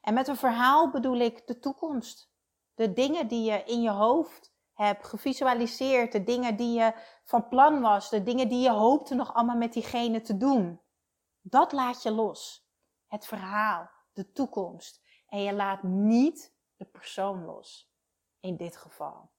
En 0.00 0.14
met 0.14 0.28
een 0.28 0.36
verhaal 0.36 0.90
bedoel 0.90 1.16
ik 1.16 1.46
de 1.46 1.58
toekomst. 1.58 2.32
De 2.74 2.92
dingen 2.92 3.28
die 3.28 3.50
je 3.50 3.64
in 3.64 3.82
je 3.82 3.90
hoofd 3.90 4.52
hebt 4.72 5.06
gevisualiseerd, 5.06 6.12
de 6.12 6.24
dingen 6.24 6.56
die 6.56 6.78
je 6.78 6.94
van 7.24 7.48
plan 7.48 7.80
was, 7.80 8.10
de 8.10 8.22
dingen 8.22 8.48
die 8.48 8.60
je 8.60 8.70
hoopte 8.70 9.14
nog 9.14 9.34
allemaal 9.34 9.56
met 9.56 9.72
diegene 9.72 10.20
te 10.20 10.36
doen. 10.36 10.80
Dat 11.40 11.72
laat 11.72 12.02
je 12.02 12.10
los. 12.10 12.68
Het 13.06 13.26
verhaal, 13.26 13.90
de 14.12 14.32
toekomst. 14.32 14.99
En 15.30 15.42
je 15.42 15.52
laat 15.52 15.82
niet 15.82 16.54
de 16.76 16.84
persoon 16.84 17.44
los. 17.44 17.92
In 18.40 18.56
dit 18.56 18.76
geval. 18.76 19.30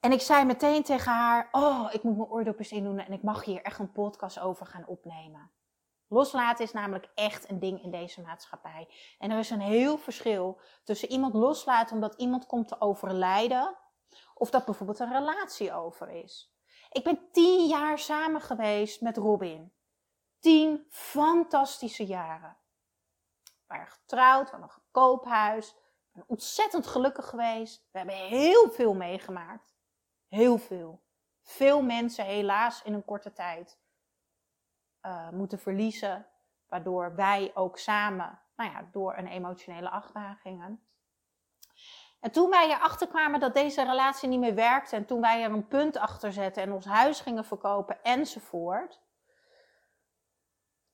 En 0.00 0.12
ik 0.12 0.20
zei 0.20 0.44
meteen 0.44 0.82
tegen 0.82 1.12
haar: 1.12 1.48
Oh, 1.52 1.88
ik 1.92 2.02
moet 2.02 2.16
mijn 2.16 2.28
oordopjes 2.28 2.72
in 2.72 2.84
doen 2.84 2.98
en 2.98 3.12
ik 3.12 3.22
mag 3.22 3.44
hier 3.44 3.62
echt 3.62 3.78
een 3.78 3.92
podcast 3.92 4.38
over 4.38 4.66
gaan 4.66 4.86
opnemen. 4.86 5.50
Loslaten 6.08 6.64
is 6.64 6.72
namelijk 6.72 7.10
echt 7.14 7.50
een 7.50 7.58
ding 7.58 7.82
in 7.82 7.90
deze 7.90 8.22
maatschappij. 8.22 8.88
En 9.18 9.30
er 9.30 9.38
is 9.38 9.50
een 9.50 9.60
heel 9.60 9.98
verschil 9.98 10.60
tussen 10.84 11.10
iemand 11.10 11.34
loslaten 11.34 11.94
omdat 11.94 12.14
iemand 12.14 12.46
komt 12.46 12.68
te 12.68 12.80
overlijden, 12.80 13.76
of 14.34 14.50
dat 14.50 14.64
bijvoorbeeld 14.64 14.98
een 14.98 15.12
relatie 15.12 15.72
over 15.72 16.10
is. 16.10 16.54
Ik 16.90 17.04
ben 17.04 17.28
tien 17.32 17.66
jaar 17.66 17.98
samen 17.98 18.40
geweest 18.40 19.00
met 19.00 19.16
Robin. 19.16 19.72
Tien 20.38 20.86
fantastische 20.88 22.06
jaren. 22.06 22.59
We 23.70 23.76
waren 23.76 23.92
getrouwd, 23.92 24.50
we 24.50 24.56
hadden 24.56 24.76
een 24.76 24.82
koophuis. 24.90 25.70
Ik 25.70 26.12
ben 26.12 26.24
ontzettend 26.26 26.86
gelukkig 26.86 27.28
geweest. 27.28 27.88
We 27.90 27.98
hebben 27.98 28.16
heel 28.16 28.70
veel 28.70 28.94
meegemaakt. 28.94 29.74
Heel 30.28 30.58
veel. 30.58 31.02
Veel 31.42 31.82
mensen 31.82 32.24
helaas 32.24 32.82
in 32.82 32.94
een 32.94 33.04
korte 33.04 33.32
tijd 33.32 33.78
uh, 35.02 35.30
moeten 35.30 35.58
verliezen. 35.58 36.26
Waardoor 36.68 37.14
wij 37.14 37.50
ook 37.54 37.78
samen, 37.78 38.40
nou 38.56 38.70
ja, 38.70 38.88
door 38.92 39.16
een 39.16 39.26
emotionele 39.26 39.90
achtbaan 39.90 40.36
gingen. 40.36 40.84
En 42.20 42.30
toen 42.30 42.50
wij 42.50 42.68
erachter 42.68 43.08
kwamen 43.08 43.40
dat 43.40 43.54
deze 43.54 43.84
relatie 43.84 44.28
niet 44.28 44.40
meer 44.40 44.54
werkte. 44.54 44.96
En 44.96 45.06
toen 45.06 45.20
wij 45.20 45.42
er 45.42 45.50
een 45.50 45.68
punt 45.68 45.96
achter 45.96 46.32
zetten 46.32 46.62
en 46.62 46.72
ons 46.72 46.84
huis 46.84 47.20
gingen 47.20 47.44
verkopen 47.44 48.02
enzovoort. 48.02 49.00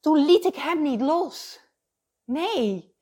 Toen 0.01 0.25
liet 0.25 0.45
ik 0.45 0.55
hem 0.55 0.83
niet 0.83 1.01
los. 1.01 1.66
Nee. 2.27 2.95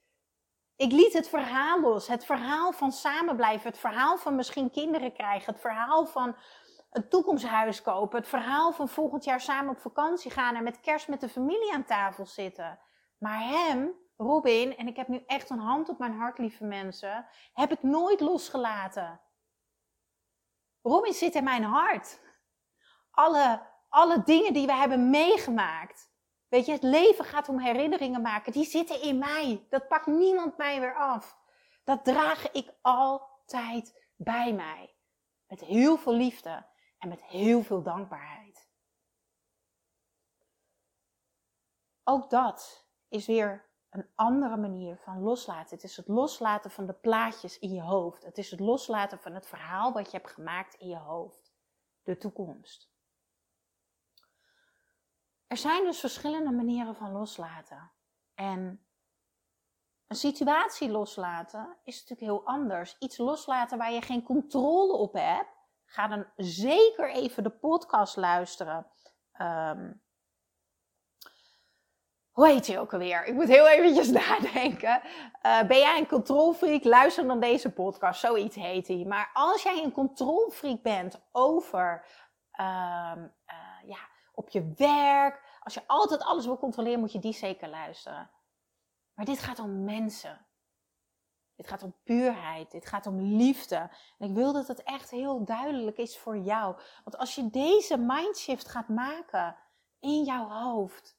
Ik 0.77 0.93
liet 0.93 1.13
het 1.13 1.29
verhaal 1.29 1.81
los. 1.81 2.09
Het 2.09 2.25
verhaal 2.25 2.73
van 2.73 2.93
samen 2.93 3.37
blijven. 3.37 3.71
Het 3.71 3.79
verhaal 3.79 4.17
van 4.17 4.35
misschien 4.35 4.71
kinderen 4.71 5.13
krijgen. 5.13 5.53
Het 5.53 5.61
verhaal 5.61 6.07
van 6.07 6.37
een 6.91 7.09
toekomsthuis 7.09 7.83
kopen. 7.83 8.19
Het 8.19 8.29
verhaal 8.29 8.73
van 8.73 8.89
volgend 8.89 9.25
jaar 9.25 9.41
samen 9.41 9.75
op 9.75 9.81
vakantie 9.81 10.31
gaan 10.31 10.55
en 10.55 10.63
met 10.63 10.81
kerst 10.81 11.09
met 11.09 11.21
de 11.21 11.29
familie 11.29 11.73
aan 11.73 11.85
tafel 11.85 12.27
zitten. 12.27 12.79
Maar 13.19 13.41
hem, 13.41 13.93
Robin, 14.17 14.77
en 14.77 14.87
ik 14.87 14.97
heb 14.97 15.09
nu 15.09 15.23
echt 15.27 15.51
een 15.51 15.59
hand 15.59 15.89
op 15.89 15.99
mijn 15.99 16.15
hart, 16.15 16.39
lieve 16.39 16.65
mensen, 16.65 17.27
heb 17.53 17.73
ik 17.73 17.83
nooit 17.83 18.21
losgelaten. 18.21 19.21
Robin 20.83 21.13
zit 21.13 21.35
in 21.35 21.45
mijn 21.45 21.63
hart. 21.63 22.21
Alle, 23.11 23.67
alle 23.89 24.23
dingen 24.23 24.53
die 24.53 24.67
we 24.67 24.73
hebben 24.73 25.11
meegemaakt. 25.11 26.14
Weet 26.55 26.67
je, 26.67 26.73
het 26.73 26.83
leven 26.83 27.25
gaat 27.25 27.49
om 27.49 27.59
herinneringen 27.59 28.23
maken. 28.23 28.53
Die 28.53 28.65
zitten 28.65 29.03
in 29.03 29.19
mij. 29.19 29.67
Dat 29.71 29.89
pakt 29.89 30.07
niemand 30.07 30.57
mij 30.57 30.81
weer 30.81 30.95
af. 30.95 31.39
Dat 31.85 32.05
draag 32.05 32.53
ik 32.53 32.75
altijd 32.81 34.05
bij 34.17 34.53
mij. 34.53 34.95
Met 35.47 35.61
heel 35.61 35.97
veel 35.97 36.15
liefde 36.15 36.67
en 36.99 37.09
met 37.09 37.23
heel 37.23 37.63
veel 37.63 37.83
dankbaarheid. 37.83 38.69
Ook 42.05 42.31
dat 42.31 42.87
is 43.09 43.27
weer 43.27 43.71
een 43.91 44.11
andere 44.15 44.57
manier 44.57 44.97
van 44.97 45.21
loslaten. 45.21 45.75
Het 45.75 45.85
is 45.85 45.97
het 45.97 46.09
loslaten 46.09 46.71
van 46.71 46.87
de 46.87 46.95
plaatjes 46.95 47.59
in 47.59 47.73
je 47.73 47.83
hoofd. 47.83 48.25
Het 48.25 48.39
is 48.39 48.51
het 48.51 48.61
loslaten 48.61 49.19
van 49.19 49.35
het 49.35 49.47
verhaal 49.47 49.93
wat 49.93 50.11
je 50.11 50.17
hebt 50.17 50.31
gemaakt 50.31 50.75
in 50.75 50.89
je 50.89 50.99
hoofd. 50.99 51.53
De 52.03 52.17
toekomst. 52.17 52.94
Er 55.55 55.61
zijn 55.61 55.85
dus 55.85 56.01
verschillende 56.01 56.51
manieren 56.51 56.95
van 56.95 57.13
loslaten. 57.13 57.91
En 58.35 58.87
een 60.07 60.17
situatie 60.17 60.91
loslaten 60.91 61.77
is 61.85 61.95
natuurlijk 61.95 62.21
heel 62.21 62.47
anders. 62.55 62.97
Iets 62.99 63.19
loslaten 63.19 63.79
waar 63.79 63.93
je 63.93 64.03
geen 64.03 64.23
controle 64.23 64.93
op 64.93 65.13
hebt, 65.13 65.49
ga 65.85 66.09
dan 66.09 66.27
zeker 66.37 67.11
even 67.11 67.43
de 67.43 67.51
podcast 67.51 68.17
luisteren. 68.17 68.87
Um, 69.41 70.03
hoe 72.31 72.47
heet 72.47 72.67
hij 72.67 72.79
ook 72.79 72.93
alweer? 72.93 73.25
Ik 73.25 73.35
moet 73.35 73.49
heel 73.49 73.69
eventjes 73.69 74.11
nadenken. 74.27 75.03
Uh, 75.47 75.63
ben 75.63 75.79
jij 75.79 75.99
een 75.99 76.09
controlfreak? 76.09 76.85
Luister 76.85 77.27
dan 77.27 77.41
deze 77.41 77.73
podcast. 77.73 78.21
Zoiets 78.21 78.57
heet 78.57 78.89
hij. 78.89 79.05
Maar 79.09 79.31
als 79.33 79.63
jij 79.63 79.83
een 79.83 79.93
controlfreak 79.93 80.83
bent 80.83 81.21
over 81.33 82.07
um, 82.61 83.33
uh, 83.47 83.89
ja, 83.89 84.13
op 84.35 84.49
je 84.49 84.73
werk, 84.77 85.44
als 85.65 85.75
je 85.75 85.87
altijd 85.87 86.23
alles 86.23 86.45
wil 86.45 86.59
controleren, 86.59 87.01
moet 87.01 87.13
je 87.13 87.19
die 87.19 87.33
zeker 87.33 87.69
luisteren. 87.69 88.31
Maar 89.15 89.25
dit 89.25 89.39
gaat 89.39 89.59
om 89.59 89.85
mensen. 89.85 90.47
Dit 91.55 91.67
gaat 91.67 91.83
om 91.83 91.97
puurheid. 92.03 92.71
Dit 92.71 92.87
gaat 92.87 93.07
om 93.07 93.21
liefde. 93.21 93.91
En 94.19 94.29
ik 94.29 94.35
wil 94.35 94.53
dat 94.53 94.69
het 94.69 94.83
echt 94.83 95.11
heel 95.11 95.45
duidelijk 95.45 95.97
is 95.97 96.19
voor 96.19 96.39
jou. 96.39 96.77
Want 97.05 97.17
als 97.17 97.35
je 97.35 97.51
deze 97.51 97.97
mindshift 97.97 98.69
gaat 98.69 98.89
maken 98.89 99.57
in 99.99 100.25
jouw 100.25 100.49
hoofd, 100.49 101.19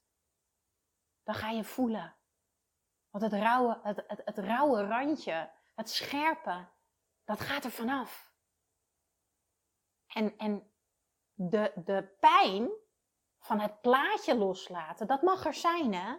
dan 1.24 1.36
ga 1.36 1.50
je 1.50 1.64
voelen. 1.64 2.16
Want 3.10 3.24
het 3.24 3.34
rauwe, 3.34 3.80
het, 3.84 4.04
het, 4.08 4.22
het 4.26 4.38
rauwe 4.38 4.88
randje, 4.88 5.52
het 5.76 5.90
scherpe, 5.90 6.68
dat 7.24 7.40
gaat 7.40 7.64
er 7.64 7.72
vanaf. 7.72 8.34
En, 10.08 10.38
en 10.38 10.72
de, 11.34 11.72
de 11.86 12.16
pijn 12.20 12.70
van 13.46 13.60
het 13.60 13.82
plaatje 13.82 14.36
loslaten, 14.36 15.08
dat 15.08 15.22
mag 15.22 15.46
er 15.46 15.54
zijn, 15.54 15.94
hè? 15.94 16.16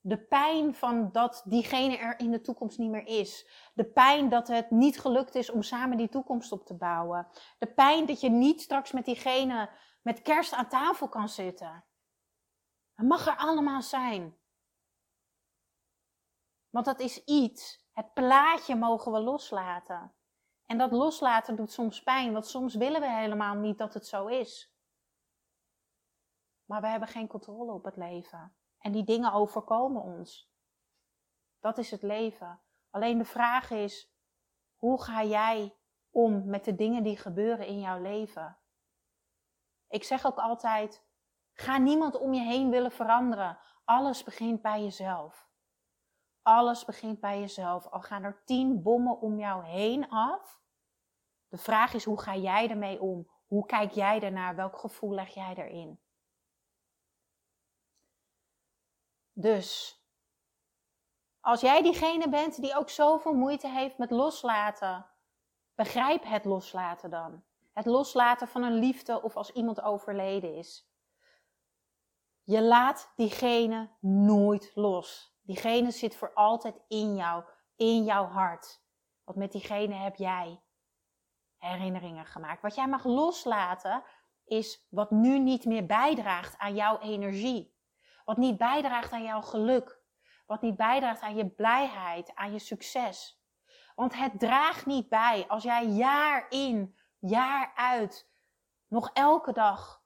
De 0.00 0.18
pijn 0.18 0.74
van 0.74 1.12
dat 1.12 1.42
diegene 1.44 1.96
er 1.96 2.18
in 2.18 2.30
de 2.30 2.40
toekomst 2.40 2.78
niet 2.78 2.90
meer 2.90 3.06
is. 3.06 3.48
De 3.74 3.84
pijn 3.84 4.28
dat 4.28 4.48
het 4.48 4.70
niet 4.70 5.00
gelukt 5.00 5.34
is 5.34 5.50
om 5.50 5.62
samen 5.62 5.96
die 5.96 6.08
toekomst 6.08 6.52
op 6.52 6.66
te 6.66 6.76
bouwen. 6.76 7.28
De 7.58 7.66
pijn 7.66 8.06
dat 8.06 8.20
je 8.20 8.30
niet 8.30 8.60
straks 8.60 8.92
met 8.92 9.04
diegene 9.04 9.70
met 10.02 10.22
kerst 10.22 10.52
aan 10.52 10.68
tafel 10.68 11.08
kan 11.08 11.28
zitten. 11.28 11.84
Dat 12.94 13.06
mag 13.06 13.26
er 13.26 13.36
allemaal 13.36 13.82
zijn. 13.82 14.36
Want 16.70 16.84
dat 16.84 17.00
is 17.00 17.24
iets. 17.24 17.88
Het 17.92 18.12
plaatje 18.14 18.76
mogen 18.76 19.12
we 19.12 19.20
loslaten. 19.20 20.14
En 20.66 20.78
dat 20.78 20.92
loslaten 20.92 21.56
doet 21.56 21.72
soms 21.72 22.02
pijn, 22.02 22.32
want 22.32 22.46
soms 22.46 22.74
willen 22.74 23.00
we 23.00 23.10
helemaal 23.10 23.54
niet 23.54 23.78
dat 23.78 23.94
het 23.94 24.06
zo 24.06 24.26
is. 24.26 24.75
Maar 26.66 26.80
we 26.80 26.86
hebben 26.86 27.08
geen 27.08 27.28
controle 27.28 27.72
op 27.72 27.84
het 27.84 27.96
leven. 27.96 28.56
En 28.78 28.92
die 28.92 29.04
dingen 29.04 29.32
overkomen 29.32 30.02
ons. 30.02 30.50
Dat 31.60 31.78
is 31.78 31.90
het 31.90 32.02
leven. 32.02 32.60
Alleen 32.90 33.18
de 33.18 33.24
vraag 33.24 33.70
is: 33.70 34.12
hoe 34.76 35.02
ga 35.02 35.24
jij 35.24 35.76
om 36.10 36.46
met 36.46 36.64
de 36.64 36.74
dingen 36.74 37.02
die 37.02 37.16
gebeuren 37.16 37.66
in 37.66 37.80
jouw 37.80 38.00
leven? 38.00 38.58
Ik 39.88 40.04
zeg 40.04 40.26
ook 40.26 40.38
altijd: 40.38 41.04
ga 41.52 41.78
niemand 41.78 42.18
om 42.18 42.32
je 42.32 42.40
heen 42.40 42.70
willen 42.70 42.92
veranderen. 42.92 43.58
Alles 43.84 44.24
begint 44.24 44.62
bij 44.62 44.82
jezelf. 44.82 45.48
Alles 46.42 46.84
begint 46.84 47.20
bij 47.20 47.40
jezelf. 47.40 47.86
Al 47.86 48.00
gaan 48.00 48.22
er 48.22 48.42
tien 48.44 48.82
bommen 48.82 49.20
om 49.20 49.38
jou 49.38 49.64
heen 49.64 50.08
af. 50.08 50.60
De 51.48 51.58
vraag 51.58 51.94
is: 51.94 52.04
hoe 52.04 52.20
ga 52.20 52.36
jij 52.36 52.70
ermee 52.70 53.00
om? 53.00 53.30
Hoe 53.46 53.66
kijk 53.66 53.92
jij 53.92 54.20
ernaar? 54.20 54.56
Welk 54.56 54.78
gevoel 54.78 55.14
leg 55.14 55.34
jij 55.34 55.54
erin? 55.54 56.00
Dus, 59.38 60.00
als 61.40 61.60
jij 61.60 61.82
diegene 61.82 62.28
bent 62.28 62.60
die 62.60 62.76
ook 62.76 62.90
zoveel 62.90 63.34
moeite 63.34 63.68
heeft 63.68 63.98
met 63.98 64.10
loslaten, 64.10 65.06
begrijp 65.74 66.24
het 66.24 66.44
loslaten 66.44 67.10
dan. 67.10 67.44
Het 67.72 67.86
loslaten 67.86 68.48
van 68.48 68.62
een 68.62 68.78
liefde 68.78 69.22
of 69.22 69.36
als 69.36 69.50
iemand 69.50 69.80
overleden 69.80 70.54
is. 70.54 70.90
Je 72.42 72.62
laat 72.62 73.12
diegene 73.16 73.90
nooit 74.00 74.72
los. 74.74 75.36
Diegene 75.42 75.90
zit 75.90 76.16
voor 76.16 76.32
altijd 76.34 76.80
in 76.88 77.16
jou, 77.16 77.44
in 77.76 78.04
jouw 78.04 78.24
hart. 78.26 78.82
Want 79.24 79.38
met 79.38 79.52
diegene 79.52 79.94
heb 79.94 80.16
jij 80.16 80.62
herinneringen 81.56 82.26
gemaakt. 82.26 82.62
Wat 82.62 82.74
jij 82.74 82.88
mag 82.88 83.04
loslaten 83.04 84.04
is 84.44 84.86
wat 84.90 85.10
nu 85.10 85.38
niet 85.38 85.64
meer 85.64 85.86
bijdraagt 85.86 86.58
aan 86.58 86.74
jouw 86.74 86.98
energie. 86.98 87.75
Wat 88.26 88.36
niet 88.36 88.56
bijdraagt 88.56 89.12
aan 89.12 89.22
jouw 89.22 89.42
geluk. 89.42 90.00
Wat 90.46 90.62
niet 90.62 90.76
bijdraagt 90.76 91.20
aan 91.20 91.36
je 91.36 91.48
blijheid, 91.48 92.34
aan 92.34 92.52
je 92.52 92.58
succes. 92.58 93.44
Want 93.94 94.14
het 94.14 94.38
draagt 94.38 94.86
niet 94.86 95.08
bij 95.08 95.44
als 95.48 95.62
jij 95.62 95.86
jaar 95.86 96.46
in, 96.48 96.96
jaar 97.18 97.72
uit 97.74 98.30
nog 98.88 99.10
elke 99.12 99.52
dag 99.52 100.02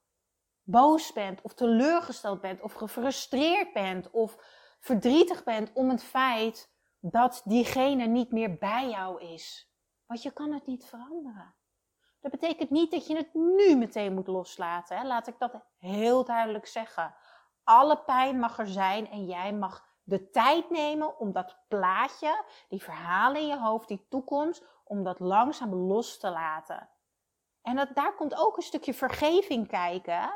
boos 0.63 1.13
bent 1.13 1.43
of 1.43 1.55
teleurgesteld 1.55 2.41
bent 2.41 2.61
of 2.61 2.73
gefrustreerd 2.73 3.73
bent 3.73 4.11
of 4.11 4.37
verdrietig 4.81 5.45
bent 5.45 5.73
om 5.73 5.91
het 5.91 6.03
feit 6.03 6.73
dat 6.99 7.43
diegene 7.45 8.07
niet 8.07 8.33
meer 8.33 8.59
bij 8.59 8.89
jou 8.89 9.23
is. 9.23 9.73
Want 10.07 10.23
je 10.23 10.33
kan 10.33 10.53
het 10.53 10.67
niet 10.67 10.87
veranderen. 10.87 11.55
Dat 12.21 12.31
betekent 12.31 12.71
niet 12.71 12.91
dat 12.91 13.07
je 13.07 13.17
het 13.17 13.35
nu 13.35 13.77
meteen 13.77 14.15
moet 14.15 14.27
loslaten. 14.27 14.97
Hè? 14.97 15.05
Laat 15.05 15.27
ik 15.27 15.39
dat 15.39 15.65
heel 15.77 16.25
duidelijk 16.25 16.67
zeggen. 16.67 17.15
Alle 17.65 18.03
pijn 18.03 18.39
mag 18.39 18.59
er 18.59 18.69
zijn 18.69 19.11
en 19.11 19.27
jij 19.27 19.53
mag 19.53 19.89
de 20.03 20.31
tijd 20.31 20.71
nemen 20.71 21.19
om 21.19 21.33
dat 21.33 21.59
plaatje, 21.69 22.45
die 22.69 22.83
verhalen 22.83 23.41
in 23.41 23.47
je 23.47 23.59
hoofd, 23.59 23.89
die 23.89 24.07
toekomst, 24.09 24.65
om 24.85 25.05
dat 25.05 25.21
langzaam 25.21 25.75
los 25.75 26.19
te 26.19 26.31
laten. 26.31 26.89
En 27.63 27.77
dat, 27.77 27.95
daar 27.95 28.15
komt 28.15 28.35
ook 28.35 28.57
een 28.57 28.63
stukje 28.63 28.95
vergeving 28.95 29.69
kijken. 29.69 30.33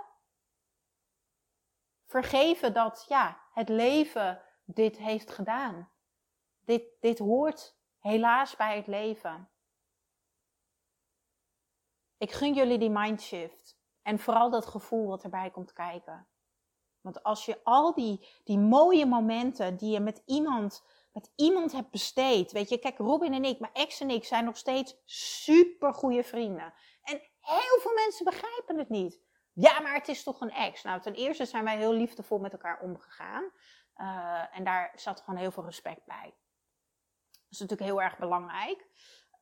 Vergeven 2.07 2.73
dat 2.73 3.05
ja, 3.09 3.41
het 3.53 3.69
leven 3.69 4.43
dit 4.65 4.99
heeft 4.99 5.31
gedaan. 5.31 5.91
Dit, 6.65 6.83
dit 7.01 7.19
hoort 7.19 7.77
helaas 7.99 8.57
bij 8.57 8.77
het 8.77 8.87
leven. 8.87 9.49
Ik 12.17 12.33
gun 12.33 12.55
jullie 12.55 12.79
die 12.79 12.91
mindshift. 12.91 13.83
En 14.03 14.19
vooral 14.19 14.51
dat 14.51 14.67
gevoel 14.67 15.07
wat 15.07 15.25
erbij 15.25 15.51
komt 15.51 15.73
kijken. 15.73 16.29
Want 17.05 17.23
als 17.23 17.45
je 17.45 17.61
al 17.65 17.95
die, 17.95 18.29
die 18.45 18.59
mooie 18.59 19.07
momenten 19.07 19.77
die 19.77 19.91
je 19.91 20.01
met 20.01 20.23
iemand, 20.27 20.85
met 21.13 21.33
iemand 21.37 21.73
hebt 21.73 21.91
besteed. 21.91 22.53
Weet 22.53 22.69
je, 22.69 22.79
kijk, 22.79 22.99
Robin 22.99 23.33
en 23.33 23.45
ik, 23.45 23.59
mijn 23.59 23.73
ex 23.73 24.01
en 24.01 24.11
ik 24.11 24.25
zijn 24.25 24.45
nog 24.45 24.57
steeds 24.57 24.97
super 25.05 25.95
goede 25.95 26.23
vrienden. 26.23 26.75
En 27.03 27.21
heel 27.41 27.81
veel 27.81 27.95
mensen 27.95 28.25
begrijpen 28.25 28.79
het 28.79 28.89
niet. 28.89 29.21
Ja, 29.53 29.81
maar 29.81 29.95
het 29.95 30.09
is 30.09 30.23
toch 30.23 30.41
een 30.41 30.51
ex? 30.51 30.83
Nou, 30.83 31.01
ten 31.01 31.15
eerste 31.15 31.45
zijn 31.45 31.65
wij 31.65 31.77
heel 31.77 31.93
liefdevol 31.93 32.39
met 32.39 32.53
elkaar 32.53 32.81
omgegaan. 32.81 33.51
Uh, 33.97 34.57
en 34.57 34.65
daar 34.65 34.93
zat 34.95 35.21
gewoon 35.21 35.41
heel 35.41 35.51
veel 35.51 35.65
respect 35.65 36.05
bij. 36.05 36.35
Dat 37.31 37.51
is 37.51 37.59
natuurlijk 37.59 37.91
heel 37.91 38.03
erg 38.03 38.19
belangrijk. 38.19 38.87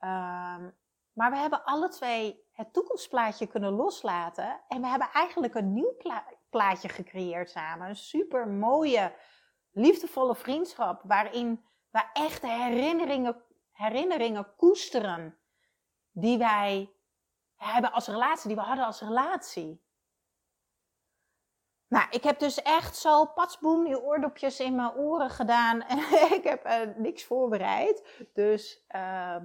Uh, 0.01 0.67
maar 1.13 1.31
we 1.31 1.37
hebben 1.37 1.65
alle 1.65 1.89
twee 1.89 2.45
het 2.53 2.73
toekomstplaatje 2.73 3.47
kunnen 3.47 3.73
loslaten. 3.73 4.61
En 4.69 4.81
we 4.81 4.87
hebben 4.87 5.09
eigenlijk 5.13 5.55
een 5.55 5.73
nieuw 5.73 5.97
plaatje 6.51 6.89
gecreëerd 6.89 7.51
samen. 7.51 7.89
Een 7.89 7.97
super 7.97 8.49
mooie, 8.49 9.15
liefdevolle 9.71 10.35
vriendschap. 10.35 11.03
Waarin 11.05 11.65
we 11.91 12.05
echt 12.13 12.43
herinneringen, 12.43 13.43
herinneringen 13.73 14.57
koesteren. 14.57 15.39
Die 16.11 16.39
wij 16.39 16.93
hebben 17.57 17.93
als 17.93 18.07
relatie, 18.07 18.47
die 18.47 18.57
we 18.57 18.63
hadden 18.63 18.85
als 18.85 19.01
relatie. 19.01 19.83
Nou, 21.89 22.07
ik 22.11 22.23
heb 22.23 22.39
dus 22.39 22.63
echt 22.63 22.97
zo 22.97 23.27
patsboem 23.27 23.85
die 23.85 24.01
oordopjes 24.01 24.61
in 24.61 24.75
mijn 24.75 24.95
oren 24.95 25.31
gedaan. 25.31 25.83
En 25.89 25.99
ik 26.33 26.45
heb 26.45 26.95
niks 26.97 27.25
voorbereid. 27.25 28.27
Dus 28.33 28.85
uh, 28.89 29.37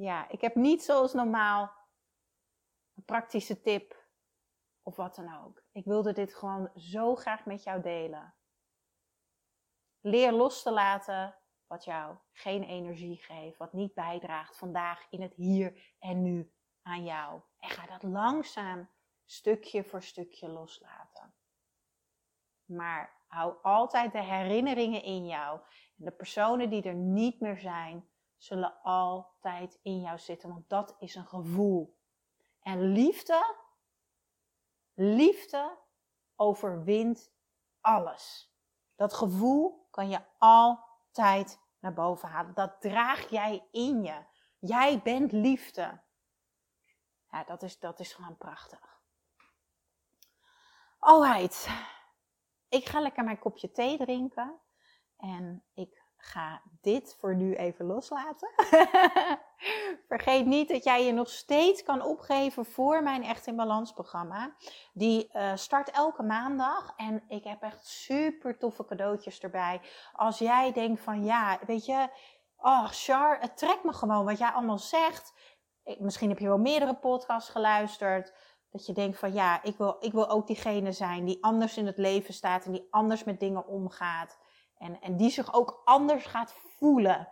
ja, 0.00 0.28
ik 0.28 0.40
heb 0.40 0.54
niet 0.54 0.82
zoals 0.82 1.12
normaal 1.12 1.72
een 2.94 3.04
praktische 3.04 3.60
tip 3.60 4.08
of 4.82 4.96
wat 4.96 5.14
dan 5.14 5.44
ook. 5.44 5.62
Ik 5.72 5.84
wilde 5.84 6.12
dit 6.12 6.34
gewoon 6.34 6.70
zo 6.74 7.14
graag 7.14 7.44
met 7.44 7.62
jou 7.62 7.82
delen. 7.82 8.34
Leer 10.00 10.32
los 10.32 10.62
te 10.62 10.70
laten 10.70 11.38
wat 11.66 11.84
jou 11.84 12.16
geen 12.32 12.62
energie 12.62 13.16
geeft, 13.16 13.58
wat 13.58 13.72
niet 13.72 13.94
bijdraagt 13.94 14.56
vandaag 14.58 15.06
in 15.10 15.22
het 15.22 15.34
hier 15.34 15.94
en 15.98 16.22
nu 16.22 16.52
aan 16.82 17.04
jou. 17.04 17.40
En 17.58 17.70
ga 17.70 17.86
dat 17.86 18.02
langzaam 18.02 18.90
stukje 19.24 19.84
voor 19.84 20.02
stukje 20.02 20.48
loslaten. 20.48 21.34
Maar 22.64 23.24
hou 23.26 23.54
altijd 23.62 24.12
de 24.12 24.22
herinneringen 24.22 25.02
in 25.02 25.26
jou. 25.26 25.60
En 25.98 26.04
de 26.04 26.10
personen 26.12 26.70
die 26.70 26.82
er 26.82 26.94
niet 26.94 27.40
meer 27.40 27.58
zijn, 27.58 28.10
zullen 28.40 28.82
altijd 28.82 29.78
in 29.82 30.00
jou 30.00 30.18
zitten, 30.18 30.48
want 30.48 30.68
dat 30.68 30.96
is 30.98 31.14
een 31.14 31.26
gevoel. 31.26 31.98
En 32.60 32.92
liefde, 32.92 33.56
liefde 34.94 35.78
overwint 36.36 37.32
alles. 37.80 38.54
Dat 38.96 39.14
gevoel 39.14 39.86
kan 39.90 40.08
je 40.08 40.20
altijd 40.38 41.60
naar 41.78 41.92
boven 41.92 42.28
halen. 42.28 42.54
Dat 42.54 42.80
draag 42.80 43.30
jij 43.30 43.68
in 43.70 44.02
je. 44.02 44.24
Jij 44.58 45.02
bent 45.02 45.32
liefde. 45.32 46.00
Ja, 47.30 47.44
dat 47.44 47.62
is, 47.62 47.78
dat 47.78 48.00
is 48.00 48.12
gewoon 48.12 48.36
prachtig. 48.36 49.00
Alright. 50.98 51.68
Ik 52.68 52.88
ga 52.88 53.00
lekker 53.00 53.24
mijn 53.24 53.38
kopje 53.38 53.72
thee 53.72 53.98
drinken. 53.98 54.60
En 55.16 55.64
ik 55.74 56.02
ga 56.20 56.62
dit 56.80 57.16
voor 57.18 57.34
nu 57.34 57.54
even 57.54 57.86
loslaten. 57.86 58.50
Vergeet 60.08 60.46
niet 60.46 60.68
dat 60.68 60.84
jij 60.84 61.04
je 61.04 61.12
nog 61.12 61.28
steeds 61.28 61.82
kan 61.82 62.02
opgeven 62.02 62.64
voor 62.64 63.02
mijn 63.02 63.24
Echt 63.24 63.46
in 63.46 63.56
Balans 63.56 63.92
programma. 63.92 64.54
Die 64.92 65.30
uh, 65.32 65.52
start 65.54 65.90
elke 65.90 66.22
maandag 66.22 66.92
en 66.96 67.22
ik 67.28 67.44
heb 67.44 67.62
echt 67.62 67.86
super 67.86 68.58
toffe 68.58 68.84
cadeautjes 68.84 69.40
erbij. 69.40 69.80
Als 70.12 70.38
jij 70.38 70.72
denkt 70.72 71.00
van 71.00 71.24
ja, 71.24 71.58
weet 71.66 71.86
je, 71.86 72.08
oh 72.56 72.86
Char, 72.86 73.40
het 73.40 73.56
trekt 73.56 73.84
me 73.84 73.92
gewoon 73.92 74.24
wat 74.24 74.38
jij 74.38 74.48
allemaal 74.50 74.78
zegt. 74.78 75.32
misschien 75.98 76.28
heb 76.28 76.38
je 76.38 76.48
wel 76.48 76.58
meerdere 76.58 76.94
podcasts 76.94 77.50
geluisterd. 77.50 78.32
Dat 78.70 78.86
je 78.86 78.92
denkt 78.92 79.18
van 79.18 79.32
ja, 79.32 79.62
ik 79.62 79.76
wil, 79.76 79.96
ik 80.00 80.12
wil 80.12 80.28
ook 80.28 80.46
diegene 80.46 80.92
zijn 80.92 81.24
die 81.24 81.42
anders 81.44 81.76
in 81.76 81.86
het 81.86 81.98
leven 81.98 82.34
staat 82.34 82.64
en 82.64 82.72
die 82.72 82.86
anders 82.90 83.24
met 83.24 83.40
dingen 83.40 83.66
omgaat. 83.66 84.38
En, 84.80 85.00
en 85.00 85.16
die 85.16 85.30
zich 85.30 85.54
ook 85.54 85.82
anders 85.84 86.26
gaat 86.26 86.52
voelen. 86.52 87.28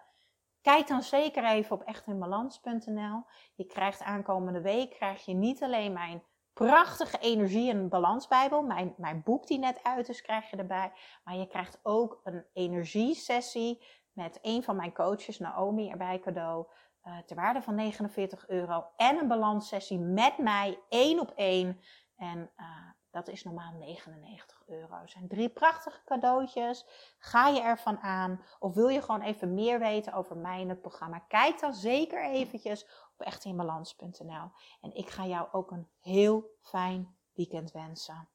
Kijk 0.61 0.87
dan 0.87 1.03
zeker 1.03 1.45
even 1.45 1.77
op 1.77 1.83
echtinbalans.nl. 1.83 3.25
Je 3.55 3.65
krijgt 3.67 4.03
aankomende 4.03 4.61
week 4.61 4.91
krijg 4.91 5.25
je 5.25 5.35
niet 5.35 5.63
alleen 5.63 5.93
mijn 5.93 6.23
prachtige 6.53 7.19
energie- 7.19 7.71
en 7.71 7.89
balansbijbel, 7.89 8.63
mijn, 8.63 8.95
mijn 8.97 9.23
boek 9.25 9.47
die 9.47 9.59
net 9.59 9.83
uit 9.83 10.09
is, 10.09 10.23
krijg 10.23 10.51
je 10.51 10.57
erbij. 10.57 10.93
Maar 11.25 11.37
je 11.37 11.47
krijgt 11.47 11.81
ook 11.83 12.21
een 12.25 12.45
energiesessie 12.53 13.85
met 14.13 14.39
een 14.43 14.63
van 14.63 14.77
mijn 14.77 14.93
coaches, 14.93 15.39
Naomi, 15.39 15.91
erbij 15.91 16.19
cadeau. 16.19 16.67
Uh, 17.05 17.19
ter 17.19 17.37
waarde 17.37 17.63
van 17.63 17.75
49 17.75 18.49
euro. 18.49 18.87
En 18.97 19.19
een 19.19 19.29
balanssessie 19.29 19.99
met 19.99 20.39
mij, 20.39 20.79
één 20.89 21.21
op 21.21 21.33
één. 21.37 21.81
En 22.17 22.51
uh, 22.57 22.67
Dat 23.19 23.29
is 23.29 23.45
normaal 23.45 23.73
99 23.73 24.63
euro. 24.67 25.07
Zijn 25.07 25.29
drie 25.29 25.49
prachtige 25.49 26.01
cadeautjes. 26.05 26.87
Ga 27.19 27.49
je 27.49 27.61
ervan 27.61 27.99
aan? 27.99 28.43
Of 28.59 28.75
wil 28.75 28.89
je 28.89 29.03
gewoon 29.03 29.23
even 29.23 29.55
meer 29.55 29.79
weten 29.79 30.13
over 30.13 30.37
mij 30.37 30.61
en 30.61 30.69
het 30.69 30.81
programma? 30.81 31.19
Kijk 31.19 31.61
dan 31.61 31.75
zeker 31.75 32.25
eventjes 32.25 32.87
op 33.13 33.27
echtinbalans.nl. 33.27 34.51
En 34.81 34.95
ik 34.95 35.09
ga 35.09 35.27
jou 35.27 35.49
ook 35.53 35.71
een 35.71 35.89
heel 36.01 36.45
fijn 36.61 37.17
weekend 37.35 37.73
wensen. 37.73 38.29